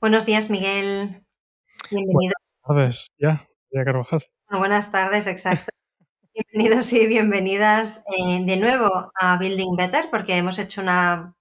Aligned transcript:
Buenos 0.00 0.26
días, 0.26 0.48
Miguel. 0.48 1.08
Buenas 1.08 1.90
Bienvenidos. 1.90 2.34
tardes, 2.64 3.08
ya, 3.18 3.48
ya 3.72 3.84
Carvajal. 3.84 4.24
Bueno, 4.48 4.60
buenas 4.60 4.92
tardes, 4.92 5.26
exacto. 5.26 5.72
Bienvenidos 6.34 6.92
y 6.92 7.04
bienvenidas 7.08 8.04
eh, 8.16 8.38
de 8.44 8.56
nuevo 8.58 9.10
a 9.20 9.36
Building 9.38 9.74
Better, 9.76 10.08
porque 10.08 10.36
hemos 10.36 10.60
hecho 10.60 10.82
una, 10.82 11.34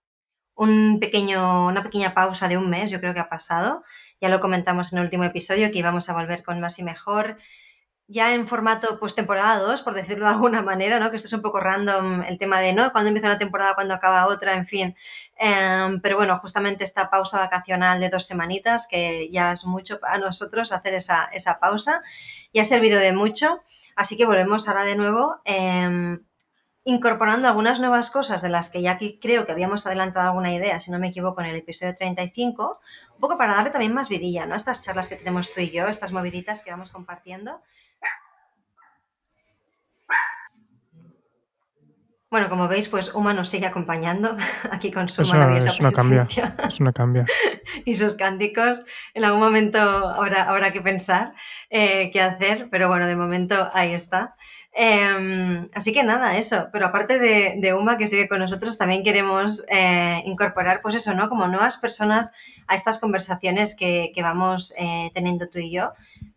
un 0.55 0.99
pequeño, 0.99 1.67
una 1.67 1.83
pequeña 1.83 2.15
pausa 2.15 2.47
de 2.47 2.57
un 2.57 2.67
mes, 2.67 2.89
yo 2.89 2.99
creo 2.99 3.13
que 3.13 3.19
ha 3.19 3.29
pasado. 3.29 3.83
Ya 4.19 4.29
lo 4.29 4.39
comentamos 4.39 4.91
en 4.91 4.97
el 4.97 5.05
último 5.05 5.23
episodio, 5.23 5.69
que 5.69 5.77
íbamos 5.77 6.09
a 6.09 6.13
volver 6.13 6.41
con 6.41 6.59
más 6.59 6.79
y 6.79 6.83
mejor 6.83 7.37
ya 8.07 8.33
en 8.33 8.47
formato 8.47 8.99
pues 8.99 9.15
temporada 9.15 9.59
2, 9.59 9.81
por 9.81 9.93
decirlo 9.93 10.25
de 10.25 10.31
alguna 10.31 10.61
manera, 10.61 10.99
¿no? 10.99 11.09
Que 11.09 11.17
esto 11.17 11.27
es 11.27 11.33
un 11.33 11.41
poco 11.41 11.59
random 11.59 12.23
el 12.23 12.37
tema 12.37 12.59
de, 12.59 12.73
¿no? 12.73 12.91
Cuándo 12.91 13.09
empieza 13.09 13.27
una 13.27 13.37
temporada, 13.37 13.75
cuándo 13.75 13.93
acaba 13.93 14.27
otra, 14.27 14.55
en 14.55 14.65
fin. 14.65 14.95
Eh, 15.39 15.99
pero 16.01 16.15
bueno, 16.15 16.39
justamente 16.39 16.83
esta 16.83 17.09
pausa 17.09 17.39
vacacional 17.39 17.99
de 17.99 18.09
dos 18.09 18.25
semanitas, 18.25 18.87
que 18.87 19.29
ya 19.29 19.51
es 19.51 19.65
mucho 19.65 19.99
para 19.99 20.17
nosotros 20.19 20.71
hacer 20.71 20.93
esa, 20.93 21.25
esa 21.33 21.59
pausa, 21.59 22.01
y 22.53 22.59
ha 22.59 22.65
servido 22.65 22.99
de 22.99 23.11
mucho. 23.13 23.61
Así 23.95 24.15
que 24.15 24.25
volvemos 24.25 24.67
ahora 24.67 24.83
de 24.83 24.95
nuevo. 24.95 25.41
Eh, 25.43 26.19
incorporando 26.87 27.49
algunas 27.49 27.81
nuevas 27.81 28.09
cosas 28.11 28.41
de 28.41 28.47
las 28.47 28.69
que 28.69 28.81
ya 28.81 28.97
creo 29.19 29.45
que 29.45 29.51
habíamos 29.51 29.85
adelantado 29.85 30.29
alguna 30.29 30.53
idea, 30.53 30.79
si 30.79 30.89
no 30.89 30.99
me 30.99 31.09
equivoco, 31.09 31.41
en 31.41 31.47
el 31.47 31.57
episodio 31.57 31.93
35, 31.93 32.79
un 33.13 33.19
poco 33.19 33.37
para 33.37 33.55
darle 33.55 33.71
también 33.71 33.93
más 33.93 34.07
vidilla, 34.07 34.45
¿no? 34.45 34.55
Estas 34.55 34.79
charlas 34.79 35.09
que 35.09 35.17
tenemos 35.17 35.51
tú 35.51 35.59
y 35.59 35.69
yo, 35.69 35.89
estas 35.89 36.13
moviditas 36.13 36.61
que 36.61 36.71
vamos 36.71 36.89
compartiendo. 36.89 37.61
Bueno, 42.29 42.49
como 42.49 42.67
veis, 42.67 42.89
pues 42.89 43.13
Uma 43.13 43.33
nos 43.33 43.47
sigue 43.47 43.67
acompañando 43.67 44.35
aquí 44.71 44.91
con 44.91 45.07
su 45.07 45.21
Eso, 45.21 45.33
maravillosa 45.33 45.69
eso 45.69 45.83
no 45.83 45.91
cambia, 45.91 46.25
presencia 46.25 46.67
eso 46.67 46.83
no 46.83 46.91
cambia. 46.91 47.25
y 47.85 47.93
sus 47.93 48.15
cánticos. 48.15 48.83
En 49.13 49.23
algún 49.23 49.39
momento 49.39 49.79
habrá, 49.79 50.43
habrá 50.43 50.71
que 50.71 50.81
pensar 50.81 51.33
eh, 51.69 52.11
qué 52.11 52.21
hacer, 52.21 52.67
pero 52.69 52.89
bueno, 52.89 53.07
de 53.07 53.15
momento 53.15 53.69
ahí 53.73 53.93
está. 53.93 54.35
Eh, 54.79 55.67
así 55.73 55.91
que 55.91 56.03
nada, 56.03 56.37
eso. 56.37 56.67
Pero 56.71 56.85
aparte 56.85 57.17
de, 57.17 57.55
de, 57.57 57.73
Uma 57.73 57.97
que 57.97 58.07
sigue 58.07 58.27
con 58.27 58.39
nosotros, 58.39 58.77
también 58.77 59.03
queremos 59.03 59.63
eh, 59.69 60.21
incorporar, 60.25 60.81
pues 60.83 60.93
eso, 60.93 61.15
¿no? 61.15 61.29
Como 61.29 61.47
nuevas 61.47 61.77
personas 61.77 62.31
a 62.67 62.75
estas 62.75 62.99
conversaciones 62.99 63.75
que, 63.75 64.11
que 64.13 64.21
vamos 64.21 64.75
eh, 64.77 65.09
teniendo 65.15 65.49
tú 65.49 65.57
y 65.57 65.71
yo. 65.71 65.93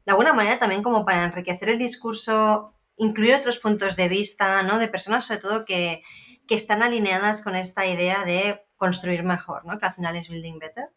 De 0.07 0.13
alguna 0.13 0.33
manera 0.33 0.59
también 0.59 0.83
como 0.83 1.05
para 1.05 1.25
enriquecer 1.25 1.69
el 1.69 1.79
discurso 1.79 2.73
incluir 3.01 3.35
otros 3.35 3.59
puntos 3.59 3.97
de 3.97 4.09
vista, 4.09 4.63
¿no? 4.63 4.79
De 4.79 4.89
personas 4.89 5.25
sobre 5.25 5.41
todo 5.41 5.65
que, 5.65 6.03
que 6.47 6.55
están 6.55 6.83
alineadas 6.83 7.43
con 7.43 7.57
esta 7.57 7.87
idea 7.87 8.25
de 8.25 8.63
construir 8.77 9.23
mejor, 9.23 9.65
¿no? 9.65 9.79
Que 9.79 9.87
al 9.87 9.93
final 9.93 10.17
es 10.17 10.29
building 10.29 10.59
better. 10.59 10.91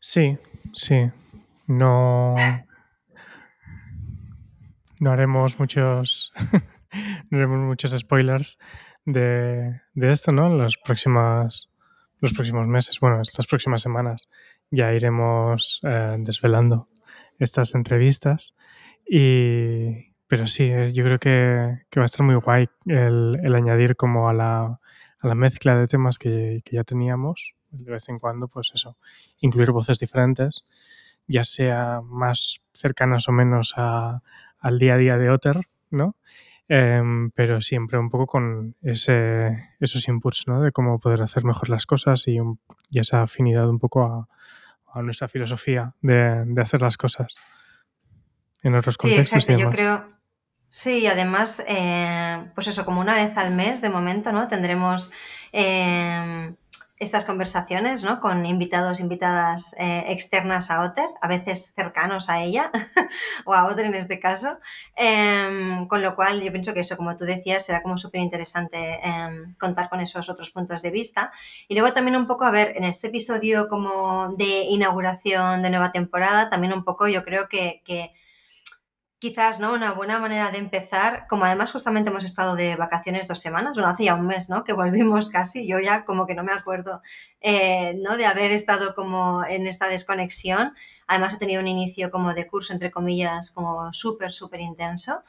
Sí, 0.00 0.38
sí. 0.72 1.10
No, 1.66 2.34
no 4.98 5.12
haremos 5.12 5.58
muchos, 5.58 6.32
no 7.30 7.38
haremos 7.38 7.60
muchos 7.60 7.96
spoilers 7.96 8.58
de, 9.04 9.80
de 9.94 10.12
esto, 10.12 10.32
¿no? 10.32 10.48
Los 10.48 10.78
próximas, 10.78 11.70
los 12.20 12.32
próximos 12.32 12.66
meses, 12.66 12.98
bueno, 12.98 13.20
estas 13.20 13.46
próximas 13.46 13.82
semanas 13.82 14.28
ya 14.70 14.92
iremos 14.92 15.80
eh, 15.84 16.16
desvelando 16.18 16.88
estas 17.38 17.74
entrevistas 17.74 18.54
y, 19.06 20.11
pero 20.32 20.46
sí, 20.46 20.62
eh, 20.62 20.94
yo 20.94 21.04
creo 21.04 21.18
que, 21.18 21.82
que 21.90 22.00
va 22.00 22.04
a 22.04 22.06
estar 22.06 22.24
muy 22.24 22.36
guay 22.36 22.66
el, 22.86 23.38
el 23.44 23.54
añadir 23.54 23.96
como 23.96 24.30
a 24.30 24.32
la, 24.32 24.80
a 25.18 25.28
la, 25.28 25.34
mezcla 25.34 25.76
de 25.76 25.86
temas 25.86 26.16
que, 26.16 26.62
que, 26.64 26.76
ya 26.76 26.84
teníamos, 26.84 27.54
de 27.70 27.90
vez 27.90 28.08
en 28.08 28.18
cuando, 28.18 28.48
pues 28.48 28.70
eso, 28.72 28.96
incluir 29.40 29.72
voces 29.72 29.98
diferentes, 29.98 30.64
ya 31.26 31.44
sea 31.44 32.00
más 32.02 32.62
cercanas 32.72 33.28
o 33.28 33.32
menos 33.32 33.74
a, 33.76 34.22
al 34.58 34.78
día 34.78 34.94
a 34.94 34.96
día 34.96 35.18
de 35.18 35.28
Otter, 35.28 35.60
¿no? 35.90 36.16
Eh, 36.66 37.02
pero 37.34 37.60
siempre 37.60 37.98
un 37.98 38.08
poco 38.08 38.26
con 38.26 38.74
ese, 38.80 39.68
esos 39.80 40.08
inputs, 40.08 40.44
¿no? 40.46 40.62
De 40.62 40.72
cómo 40.72 40.98
poder 40.98 41.20
hacer 41.20 41.44
mejor 41.44 41.68
las 41.68 41.84
cosas 41.84 42.26
y, 42.26 42.40
un, 42.40 42.58
y 42.90 43.00
esa 43.00 43.20
afinidad 43.20 43.68
un 43.68 43.78
poco 43.78 44.04
a, 44.04 44.28
a 44.98 45.02
nuestra 45.02 45.28
filosofía 45.28 45.94
de, 46.00 46.46
de, 46.46 46.62
hacer 46.62 46.80
las 46.80 46.96
cosas 46.96 47.36
en 48.62 48.74
otros 48.74 48.96
contextos. 48.96 49.44
Sí, 49.44 49.52
exacto. 49.52 49.62
Yo 49.62 49.68
creo, 49.68 50.11
Sí, 50.74 51.00
y 51.00 51.06
además, 51.06 51.62
eh, 51.68 52.50
pues 52.54 52.66
eso, 52.66 52.86
como 52.86 53.02
una 53.02 53.14
vez 53.14 53.36
al 53.36 53.50
mes 53.50 53.82
de 53.82 53.90
momento, 53.90 54.32
¿no? 54.32 54.48
Tendremos 54.48 55.12
eh, 55.52 56.54
estas 56.96 57.26
conversaciones, 57.26 58.04
¿no? 58.04 58.20
Con 58.20 58.46
invitados, 58.46 58.98
invitadas 58.98 59.74
eh, 59.78 60.04
externas 60.08 60.70
a 60.70 60.80
Otter, 60.80 61.04
a 61.20 61.28
veces 61.28 61.74
cercanos 61.76 62.30
a 62.30 62.42
ella, 62.42 62.70
o 63.44 63.52
a 63.52 63.66
Otter 63.66 63.84
en 63.84 63.94
este 63.94 64.18
caso. 64.18 64.60
Con 65.88 66.00
lo 66.00 66.16
cual, 66.16 66.40
yo 66.40 66.50
pienso 66.50 66.72
que 66.72 66.80
eso, 66.80 66.96
como 66.96 67.16
tú 67.16 67.26
decías, 67.26 67.66
será 67.66 67.82
como 67.82 67.98
súper 67.98 68.22
interesante 68.22 68.98
contar 69.58 69.90
con 69.90 70.00
esos 70.00 70.30
otros 70.30 70.52
puntos 70.52 70.80
de 70.80 70.90
vista. 70.90 71.32
Y 71.68 71.74
luego 71.74 71.92
también 71.92 72.16
un 72.16 72.26
poco, 72.26 72.46
a 72.46 72.50
ver, 72.50 72.72
en 72.76 72.84
este 72.84 73.08
episodio 73.08 73.68
como 73.68 74.34
de 74.38 74.62
inauguración 74.70 75.60
de 75.60 75.68
nueva 75.68 75.92
temporada, 75.92 76.48
también 76.48 76.72
un 76.72 76.82
poco 76.82 77.08
yo 77.08 77.24
creo 77.24 77.46
que 77.50 77.82
quizás, 79.22 79.60
¿no? 79.60 79.72
Una 79.72 79.92
buena 79.92 80.18
manera 80.18 80.50
de 80.50 80.58
empezar, 80.58 81.28
como 81.28 81.44
además 81.44 81.70
justamente 81.70 82.10
hemos 82.10 82.24
estado 82.24 82.56
de 82.56 82.74
vacaciones 82.74 83.28
dos 83.28 83.38
semanas, 83.38 83.76
bueno, 83.76 83.88
hace 83.88 84.02
ya 84.02 84.16
un 84.16 84.26
mes, 84.26 84.50
¿no? 84.50 84.64
Que 84.64 84.72
volvimos 84.72 85.30
casi, 85.30 85.64
yo 85.64 85.78
ya 85.78 86.04
como 86.04 86.26
que 86.26 86.34
no 86.34 86.42
me 86.42 86.50
acuerdo, 86.50 87.02
eh, 87.40 87.94
¿no? 88.02 88.16
De 88.16 88.26
haber 88.26 88.50
estado 88.50 88.96
como 88.96 89.44
en 89.44 89.68
esta 89.68 89.86
desconexión. 89.86 90.74
Además 91.06 91.36
he 91.36 91.38
tenido 91.38 91.60
un 91.60 91.68
inicio 91.68 92.10
como 92.10 92.34
de 92.34 92.48
curso, 92.48 92.72
entre 92.72 92.90
comillas, 92.90 93.52
como 93.52 93.92
súper, 93.92 94.32
súper 94.32 94.58
intenso. 94.58 95.22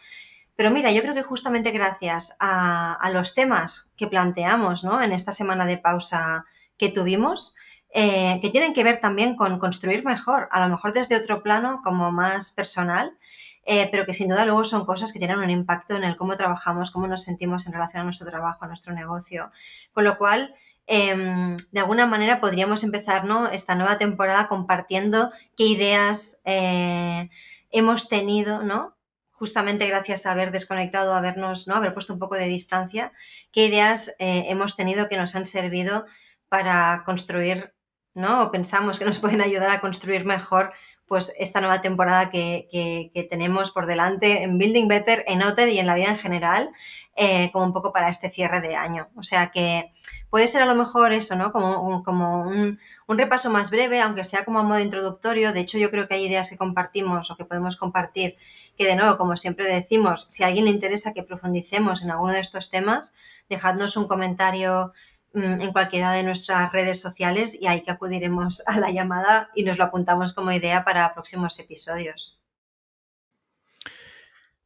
Pero 0.55 0.71
mira, 0.71 0.91
yo 0.91 1.03
creo 1.03 1.13
que 1.13 1.21
justamente 1.21 1.69
gracias 1.69 2.35
a, 2.39 2.95
a, 2.95 3.11
los 3.11 3.35
temas 3.35 3.91
que 3.95 4.07
planteamos, 4.07 4.83
¿no? 4.83 5.03
En 5.03 5.11
esta 5.11 5.31
semana 5.31 5.67
de 5.67 5.77
pausa 5.77 6.45
que 6.79 6.89
tuvimos, 6.89 7.55
eh, 7.93 8.39
que 8.41 8.49
tienen 8.49 8.73
que 8.73 8.83
ver 8.83 8.99
también 8.99 9.35
con 9.35 9.59
construir 9.59 10.03
mejor, 10.03 10.49
a 10.51 10.59
lo 10.61 10.69
mejor 10.69 10.93
desde 10.93 11.15
otro 11.15 11.43
plano 11.43 11.81
como 11.83 12.11
más 12.11 12.51
personal, 12.51 13.17
eh, 13.65 13.87
pero 13.91 14.05
que 14.05 14.13
sin 14.13 14.27
duda 14.27 14.45
luego 14.45 14.63
son 14.63 14.85
cosas 14.85 15.13
que 15.13 15.19
tienen 15.19 15.37
un 15.37 15.49
impacto 15.49 15.95
en 15.95 16.03
el 16.03 16.17
cómo 16.17 16.35
trabajamos, 16.35 16.91
cómo 16.91 17.07
nos 17.07 17.23
sentimos 17.23 17.65
en 17.65 17.73
relación 17.73 18.01
a 18.01 18.03
nuestro 18.05 18.27
trabajo, 18.27 18.65
a 18.65 18.67
nuestro 18.67 18.93
negocio. 18.93 19.51
Con 19.93 20.03
lo 20.03 20.17
cual, 20.17 20.53
eh, 20.87 21.55
de 21.71 21.79
alguna 21.79 22.05
manera 22.05 22.41
podríamos 22.41 22.83
empezar 22.83 23.23
¿no? 23.25 23.47
esta 23.49 23.75
nueva 23.75 23.97
temporada 23.97 24.47
compartiendo 24.49 25.31
qué 25.55 25.65
ideas 25.65 26.41
eh, 26.43 27.29
hemos 27.71 28.09
tenido, 28.09 28.63
¿no? 28.63 28.95
justamente 29.43 29.87
gracias 29.87 30.25
a 30.25 30.31
haber 30.31 30.51
desconectado, 30.51 31.13
a 31.13 31.17
habernos, 31.17 31.67
¿no? 31.67 31.75
haber 31.75 31.93
puesto 31.93 32.13
un 32.13 32.19
poco 32.19 32.35
de 32.35 32.47
distancia, 32.47 33.11
qué 33.51 33.65
ideas 33.65 34.15
eh, 34.19 34.45
hemos 34.47 34.75
tenido 34.75 35.09
que 35.09 35.17
nos 35.17 35.35
han 35.35 35.45
servido 35.45 36.05
para 36.47 37.03
construir, 37.05 37.72
¿no? 38.15 38.43
O 38.43 38.51
pensamos 38.51 38.99
que 38.99 39.05
nos 39.05 39.19
pueden 39.23 39.41
ayudar 39.41 39.69
a 39.69 39.81
construir 39.81 40.25
mejor 40.25 40.73
pues 41.05 41.33
esta 41.37 41.59
nueva 41.59 41.81
temporada 41.81 42.29
que, 42.29 42.67
que, 42.71 43.23
tenemos 43.23 43.71
por 43.71 43.85
delante 43.85 44.43
en 44.43 44.57
Building 44.57 44.87
Better, 44.87 45.23
en 45.27 45.43
Otter 45.43 45.69
y 45.69 45.77
en 45.77 45.85
la 45.85 45.95
vida 45.95 46.09
en 46.09 46.17
general, 46.17 46.71
eh, 47.15 47.51
como 47.51 47.65
un 47.65 47.73
poco 47.73 47.91
para 47.91 48.09
este 48.09 48.31
cierre 48.31 48.61
de 48.61 48.75
año. 48.75 49.09
O 49.15 49.21
sea 49.21 49.51
que 49.51 49.91
puede 50.29 50.47
ser 50.47 50.63
a 50.63 50.65
lo 50.65 50.73
mejor 50.73 51.13
eso, 51.13 51.35
¿no? 51.35 51.51
Como, 51.51 51.81
un, 51.81 52.03
como 52.03 52.41
un, 52.41 52.79
un, 53.05 53.17
repaso 53.19 53.51
más 53.51 53.69
breve, 53.69 54.01
aunque 54.01 54.23
sea 54.23 54.43
como 54.43 54.57
a 54.57 54.63
modo 54.63 54.79
introductorio. 54.79 55.53
De 55.53 55.59
hecho, 55.59 55.77
yo 55.77 55.91
creo 55.91 56.07
que 56.07 56.15
hay 56.15 56.25
ideas 56.25 56.49
que 56.49 56.57
compartimos 56.57 57.29
o 57.29 57.37
que 57.37 57.45
podemos 57.45 57.75
compartir 57.75 58.35
que, 58.75 58.87
de 58.87 58.95
nuevo, 58.95 59.17
como 59.17 59.35
siempre 59.35 59.67
decimos, 59.67 60.25
si 60.29 60.41
a 60.41 60.47
alguien 60.47 60.65
le 60.65 60.71
interesa 60.71 61.13
que 61.13 61.21
profundicemos 61.21 62.01
en 62.01 62.09
alguno 62.09 62.33
de 62.33 62.39
estos 62.39 62.71
temas, 62.71 63.13
dejadnos 63.49 63.97
un 63.97 64.07
comentario 64.07 64.93
en 65.33 65.71
cualquiera 65.71 66.11
de 66.11 66.23
nuestras 66.23 66.71
redes 66.71 66.99
sociales 66.99 67.57
y 67.59 67.67
ahí 67.67 67.81
que 67.81 67.91
acudiremos 67.91 68.63
a 68.67 68.79
la 68.79 68.91
llamada 68.91 69.49
y 69.55 69.63
nos 69.63 69.77
lo 69.77 69.85
apuntamos 69.85 70.33
como 70.33 70.51
idea 70.51 70.83
para 70.83 71.13
próximos 71.13 71.59
episodios. 71.59 72.39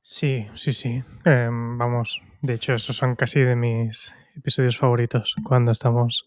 Sí, 0.01 0.47
sí, 0.55 0.73
sí. 0.73 1.03
Eh, 1.25 1.49
vamos, 1.51 2.21
de 2.41 2.53
hecho, 2.53 2.73
esos 2.73 2.95
son 2.95 3.15
casi 3.15 3.41
de 3.41 3.55
mis 3.55 4.13
episodios 4.35 4.77
favoritos 4.77 5.35
cuando 5.43 5.71
estamos 5.71 6.23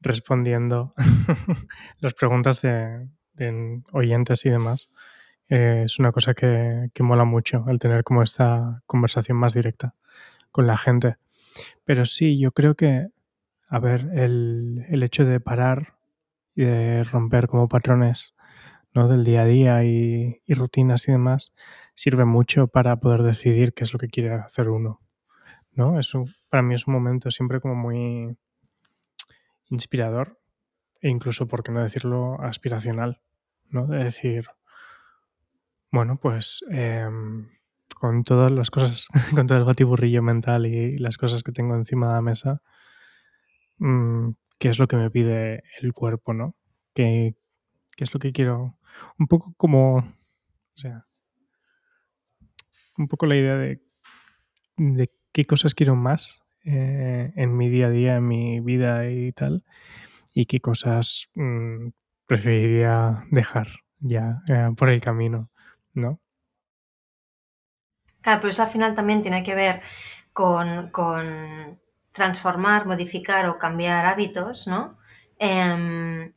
respondiendo 0.00 0.94
las 2.00 2.14
preguntas 2.14 2.60
de, 2.60 3.08
de, 3.34 3.82
oyentes 3.92 4.44
y 4.44 4.50
demás. 4.50 4.90
Eh, 5.48 5.82
es 5.84 5.98
una 5.98 6.12
cosa 6.12 6.34
que, 6.34 6.90
que 6.92 7.02
mola 7.02 7.24
mucho 7.24 7.64
el 7.68 7.78
tener 7.78 8.04
como 8.04 8.22
esta 8.22 8.82
conversación 8.86 9.38
más 9.38 9.54
directa 9.54 9.94
con 10.50 10.66
la 10.66 10.76
gente. 10.76 11.16
Pero 11.84 12.04
sí, 12.04 12.38
yo 12.38 12.52
creo 12.52 12.74
que 12.74 13.08
a 13.72 13.78
ver, 13.78 14.10
el, 14.12 14.84
el, 14.90 15.02
hecho 15.02 15.24
de 15.24 15.40
parar 15.40 15.94
y 16.54 16.64
de 16.64 17.04
romper 17.04 17.48
como 17.48 17.68
patrones 17.68 18.34
¿no? 18.92 19.08
del 19.08 19.24
día 19.24 19.42
a 19.42 19.46
día 19.46 19.82
y, 19.82 20.42
y, 20.44 20.52
rutinas 20.52 21.08
y 21.08 21.12
demás 21.12 21.54
sirve 21.94 22.26
mucho 22.26 22.66
para 22.66 22.96
poder 22.96 23.22
decidir 23.22 23.72
qué 23.72 23.84
es 23.84 23.94
lo 23.94 23.98
que 23.98 24.08
quiere 24.08 24.34
hacer 24.34 24.68
uno. 24.68 25.00
¿no? 25.72 25.98
Es 25.98 26.14
un, 26.14 26.30
para 26.50 26.62
mí 26.62 26.74
es 26.74 26.86
un 26.86 26.92
momento 26.92 27.30
siempre 27.30 27.62
como 27.62 27.74
muy 27.74 28.36
inspirador 29.70 30.38
e 31.00 31.08
incluso, 31.08 31.48
por 31.48 31.62
qué 31.62 31.72
no 31.72 31.82
decirlo, 31.82 32.42
aspiracional, 32.42 33.22
¿no? 33.70 33.86
De 33.86 34.04
decir, 34.04 34.48
bueno, 35.90 36.18
pues 36.20 36.62
em, 36.68 37.48
con 37.98 38.22
todas 38.22 38.52
las 38.52 38.70
cosas, 38.70 39.08
con 39.34 39.46
todo 39.46 39.56
el 39.56 39.64
batiburrillo 39.64 40.22
mental 40.22 40.66
y 40.66 40.98
las 40.98 41.16
cosas 41.16 41.42
que 41.42 41.52
tengo 41.52 41.74
encima 41.74 42.08
de 42.08 42.12
la 42.12 42.20
mesa, 42.20 42.62
mm, 43.82 44.34
¿qué 44.58 44.68
es 44.68 44.78
lo 44.78 44.86
que 44.86 44.96
me 44.96 45.10
pide 45.10 45.64
el 45.80 45.92
cuerpo, 45.92 46.32
no? 46.34 46.54
¿Qué, 46.94 47.34
qué 47.96 48.04
es 48.04 48.14
lo 48.14 48.20
que 48.20 48.32
quiero? 48.32 48.78
Un 49.18 49.26
poco 49.26 49.54
como, 49.56 49.96
o 49.96 50.04
sea, 50.76 51.06
un 52.96 53.08
poco 53.08 53.26
la 53.26 53.36
idea 53.36 53.56
de, 53.56 53.82
de 54.76 55.10
qué 55.32 55.44
cosas 55.44 55.74
quiero 55.74 55.96
más 55.96 56.42
eh, 56.64 57.32
en 57.34 57.56
mi 57.56 57.68
día 57.68 57.86
a 57.86 57.90
día, 57.90 58.16
en 58.16 58.28
mi 58.28 58.60
vida 58.60 59.10
y 59.10 59.32
tal, 59.32 59.64
y 60.32 60.46
qué 60.46 60.60
cosas 60.60 61.28
mm, 61.34 61.88
preferiría 62.26 63.24
dejar 63.30 63.68
ya 63.98 64.42
eh, 64.48 64.70
por 64.76 64.90
el 64.90 65.00
camino, 65.00 65.50
¿no? 65.94 66.20
Claro, 68.20 68.40
pero 68.40 68.50
eso 68.50 68.62
al 68.62 68.68
final 68.68 68.94
también 68.94 69.22
tiene 69.22 69.42
que 69.42 69.56
ver 69.56 69.82
con, 70.32 70.90
con 70.90 71.80
transformar, 72.12 72.86
modificar 72.86 73.46
o 73.48 73.58
cambiar 73.58 74.06
hábitos, 74.06 74.66
¿no? 74.66 74.98
Em, 75.38 76.32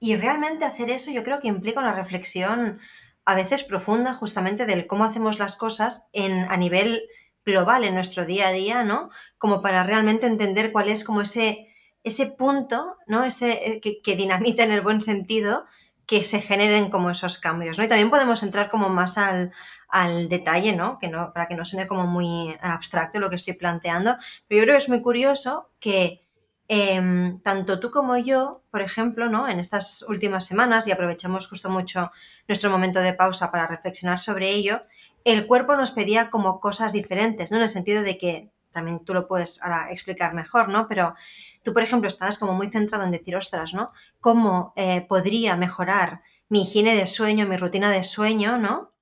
y 0.00 0.16
realmente 0.16 0.64
hacer 0.64 0.90
eso 0.90 1.10
yo 1.10 1.22
creo 1.22 1.40
que 1.40 1.48
implica 1.48 1.80
una 1.80 1.94
reflexión 1.94 2.80
a 3.24 3.34
veces 3.34 3.62
profunda 3.62 4.12
justamente 4.14 4.66
del 4.66 4.86
cómo 4.86 5.04
hacemos 5.04 5.38
las 5.38 5.56
cosas 5.56 6.06
en, 6.12 6.44
a 6.50 6.56
nivel 6.56 7.08
global 7.44 7.84
en 7.84 7.94
nuestro 7.94 8.26
día 8.26 8.48
a 8.48 8.52
día, 8.52 8.84
¿no? 8.84 9.10
Como 9.38 9.62
para 9.62 9.82
realmente 9.82 10.26
entender 10.26 10.72
cuál 10.72 10.88
es 10.88 11.04
como 11.04 11.22
ese, 11.22 11.68
ese 12.02 12.26
punto, 12.26 12.96
¿no? 13.06 13.24
Ese 13.24 13.52
eh, 13.52 13.80
que, 13.80 14.02
que 14.02 14.16
dinamita 14.16 14.62
en 14.64 14.72
el 14.72 14.82
buen 14.82 15.00
sentido 15.00 15.64
que 16.06 16.24
se 16.24 16.40
generen 16.40 16.90
como 16.90 17.10
esos 17.10 17.38
cambios, 17.38 17.78
¿no? 17.78 17.84
Y 17.84 17.88
también 17.88 18.10
podemos 18.10 18.42
entrar 18.42 18.70
como 18.70 18.88
más 18.88 19.18
al, 19.18 19.52
al 19.88 20.28
detalle, 20.28 20.74
¿no? 20.74 20.98
Que 20.98 21.08
no, 21.08 21.32
para 21.32 21.46
que 21.48 21.54
no 21.54 21.64
suene 21.64 21.86
como 21.86 22.06
muy 22.06 22.54
abstracto 22.60 23.20
lo 23.20 23.30
que 23.30 23.36
estoy 23.36 23.54
planteando, 23.54 24.16
pero 24.48 24.60
yo 24.60 24.64
creo 24.64 24.74
que 24.76 24.84
es 24.84 24.88
muy 24.88 25.02
curioso 25.02 25.70
que 25.80 26.24
eh, 26.68 27.38
tanto 27.42 27.78
tú 27.78 27.90
como 27.90 28.16
yo, 28.16 28.62
por 28.70 28.80
ejemplo, 28.80 29.28
¿no? 29.28 29.48
En 29.48 29.60
estas 29.60 30.04
últimas 30.08 30.46
semanas, 30.46 30.86
y 30.86 30.92
aprovechamos 30.92 31.46
justo 31.46 31.68
mucho 31.68 32.10
nuestro 32.48 32.70
momento 32.70 33.00
de 33.00 33.12
pausa 33.12 33.50
para 33.50 33.66
reflexionar 33.66 34.18
sobre 34.18 34.50
ello, 34.50 34.82
el 35.24 35.46
cuerpo 35.46 35.76
nos 35.76 35.90
pedía 35.90 36.30
como 36.30 36.60
cosas 36.60 36.92
diferentes, 36.92 37.50
¿no? 37.50 37.58
En 37.58 37.64
el 37.64 37.68
sentido 37.68 38.02
de 38.02 38.16
que 38.16 38.50
también 38.74 39.02
tú 39.04 39.14
lo 39.14 39.26
puedes 39.26 39.62
ahora 39.62 39.90
explicar 39.90 40.34
mejor, 40.34 40.68
¿no? 40.68 40.86
Pero 40.88 41.14
tú, 41.62 41.72
por 41.72 41.82
ejemplo, 41.82 42.08
estabas 42.08 42.38
como 42.38 42.52
muy 42.52 42.68
centrado 42.68 43.04
en 43.04 43.10
decir, 43.10 43.36
ostras, 43.36 43.72
¿no? 43.72 43.92
¿Cómo 44.20 44.74
eh, 44.76 45.06
podría 45.08 45.56
mejorar 45.56 46.20
mi 46.50 46.62
higiene 46.62 46.94
de 46.94 47.06
sueño, 47.06 47.46
mi 47.46 47.56
rutina 47.56 47.90
de 47.90 48.02
sueño, 48.02 48.58
¿no? 48.58 48.92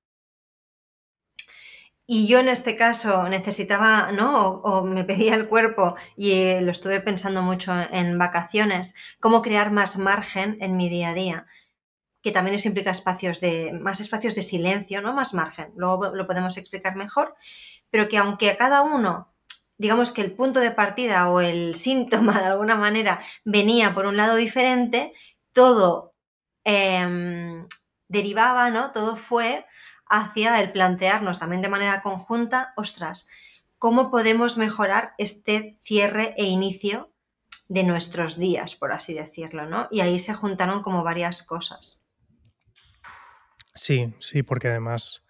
Y 2.05 2.27
yo 2.27 2.39
en 2.39 2.49
este 2.49 2.75
caso 2.75 3.27
necesitaba, 3.29 4.11
¿no? 4.11 4.47
O, 4.47 4.83
me 4.83 5.03
pedía 5.03 5.35
el 5.35 5.47
cuerpo 5.47 5.95
y 6.15 6.59
lo 6.61 6.71
estuve 6.71 6.99
pensando 7.01 7.41
mucho 7.41 7.73
en 7.91 8.17
vacaciones, 8.17 8.93
cómo 9.19 9.41
crear 9.41 9.71
más 9.71 9.97
margen 9.97 10.57
en 10.61 10.77
mi 10.77 10.89
día 10.89 11.09
a 11.09 11.13
día 11.13 11.47
que 12.23 12.31
también 12.31 12.55
eso 12.55 12.69
implica 12.69 12.89
espacios 12.89 13.41
de, 13.41 13.73
más 13.73 13.99
espacios 13.99 14.33
de 14.33 14.41
silencio, 14.41 15.01
¿no? 15.01 15.13
Más 15.13 15.33
margen. 15.33 15.73
Luego 15.75 16.15
lo 16.15 16.25
podemos 16.25 16.57
explicar 16.57 16.95
mejor, 16.95 17.35
pero 17.89 18.07
que 18.07 18.17
aunque 18.17 18.49
a 18.49 18.57
cada 18.57 18.81
uno, 18.81 19.32
digamos 19.77 20.11
que 20.11 20.21
el 20.21 20.33
punto 20.33 20.59
de 20.59 20.71
partida 20.71 21.29
o 21.29 21.41
el 21.41 21.75
síntoma 21.75 22.39
de 22.41 22.47
alguna 22.47 22.75
manera 22.75 23.21
venía 23.43 23.93
por 23.93 24.05
un 24.05 24.17
lado 24.17 24.35
diferente, 24.35 25.13
todo 25.51 26.13
eh, 26.65 27.65
derivaba, 28.07 28.69
¿no? 28.69 28.91
Todo 28.91 29.15
fue 29.15 29.65
hacia 30.07 30.59
el 30.61 30.71
plantearnos 30.71 31.39
también 31.39 31.61
de 31.61 31.69
manera 31.69 32.01
conjunta, 32.01 32.73
ostras, 32.75 33.27
¿cómo 33.79 34.09
podemos 34.11 34.57
mejorar 34.57 35.13
este 35.17 35.75
cierre 35.81 36.35
e 36.37 36.45
inicio 36.45 37.11
de 37.67 37.83
nuestros 37.83 38.37
días, 38.37 38.75
por 38.75 38.91
así 38.91 39.13
decirlo, 39.13 39.65
¿no? 39.65 39.87
Y 39.89 40.01
ahí 40.01 40.19
se 40.19 40.33
juntaron 40.33 40.83
como 40.83 41.03
varias 41.03 41.43
cosas. 41.43 42.03
Sí, 43.73 44.13
sí, 44.19 44.43
porque 44.43 44.67
además 44.67 45.23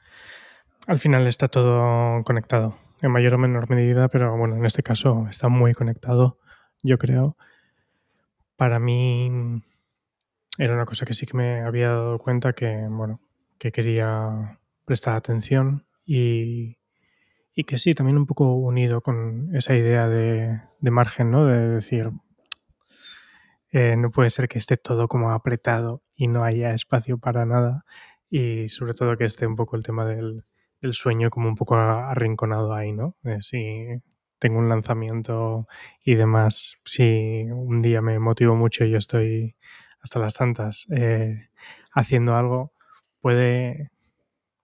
al 0.85 0.99
final 0.99 1.27
está 1.27 1.47
todo 1.47 2.23
conectado, 2.25 2.77
en 3.03 3.11
mayor 3.11 3.33
o 3.33 3.37
menor 3.37 3.69
medida, 3.69 4.07
pero 4.07 4.35
bueno, 4.37 4.55
en 4.55 4.65
este 4.65 4.81
caso 4.81 5.27
está 5.29 5.49
muy 5.49 5.73
conectado, 5.73 6.39
yo 6.81 6.97
creo. 6.97 7.35
Para 8.55 8.79
mí 8.79 9.61
era 10.57 10.73
una 10.73 10.85
cosa 10.85 11.05
que 11.05 11.13
sí 11.13 11.25
que 11.25 11.35
me 11.35 11.61
había 11.61 11.89
dado 11.89 12.17
cuenta 12.17 12.53
que, 12.53 12.87
bueno, 12.89 13.19
que 13.59 13.73
quería 13.73 14.57
prestar 14.85 15.17
atención 15.17 15.85
y, 16.05 16.77
y 17.53 17.65
que 17.65 17.77
sí, 17.77 17.93
también 17.93 18.17
un 18.17 18.25
poco 18.25 18.53
unido 18.55 19.01
con 19.01 19.53
esa 19.53 19.75
idea 19.75 20.07
de, 20.07 20.61
margen, 20.79 21.29
¿no? 21.29 21.45
De 21.45 21.67
decir, 21.69 22.09
eh, 23.71 23.97
no 23.97 24.11
puede 24.11 24.29
ser 24.29 24.47
que 24.47 24.59
esté 24.59 24.77
todo 24.77 25.09
como 25.09 25.31
apretado 25.31 26.03
y 26.15 26.29
no 26.29 26.45
haya 26.45 26.73
espacio 26.73 27.17
para 27.17 27.45
nada 27.45 27.83
y 28.29 28.69
sobre 28.69 28.93
todo 28.93 29.17
que 29.17 29.25
esté 29.25 29.45
un 29.45 29.57
poco 29.57 29.75
el 29.75 29.83
tema 29.83 30.05
del, 30.05 30.45
del 30.83 30.93
sueño 30.93 31.29
como 31.29 31.47
un 31.47 31.55
poco 31.55 31.75
arrinconado 31.75 32.73
ahí, 32.75 32.91
¿no? 32.91 33.15
Eh, 33.23 33.37
si 33.39 33.87
tengo 34.37 34.59
un 34.59 34.69
lanzamiento 34.69 35.67
y 36.03 36.15
demás, 36.15 36.77
si 36.83 37.47
un 37.49 37.81
día 37.81 38.01
me 38.01 38.19
motivo 38.19 38.55
mucho 38.55 38.83
y 38.83 38.91
yo 38.91 38.97
estoy 38.97 39.55
hasta 40.01 40.19
las 40.19 40.33
tantas 40.35 40.85
eh, 40.91 41.47
haciendo 41.93 42.35
algo, 42.35 42.73
puede 43.21 43.91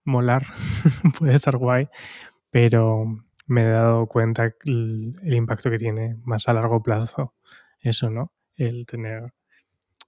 molar, 0.04 0.44
puede 1.18 1.34
estar 1.34 1.56
guay, 1.56 1.88
pero 2.50 3.06
me 3.46 3.62
he 3.62 3.70
dado 3.70 4.06
cuenta 4.06 4.54
el, 4.64 5.16
el, 5.22 5.34
impacto 5.34 5.70
que 5.70 5.78
tiene 5.78 6.16
más 6.24 6.48
a 6.48 6.52
largo 6.52 6.82
plazo 6.82 7.34
eso, 7.80 8.10
¿no? 8.10 8.32
El 8.56 8.84
tener 8.86 9.32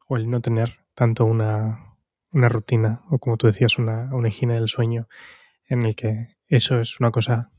o 0.06 0.16
el 0.18 0.28
no 0.28 0.42
tener 0.42 0.80
tanto 0.94 1.24
una, 1.24 1.96
una 2.32 2.50
rutina 2.50 3.02
o 3.10 3.18
como 3.18 3.38
tú 3.38 3.46
decías, 3.46 3.78
una, 3.78 4.14
una 4.14 4.28
higiene 4.28 4.54
del 4.54 4.68
sueño 4.68 5.08
en 5.72 5.84
el 5.84 5.96
que 5.96 6.36
eso 6.48 6.78
es 6.80 7.00
una 7.00 7.10
cosa 7.10 7.50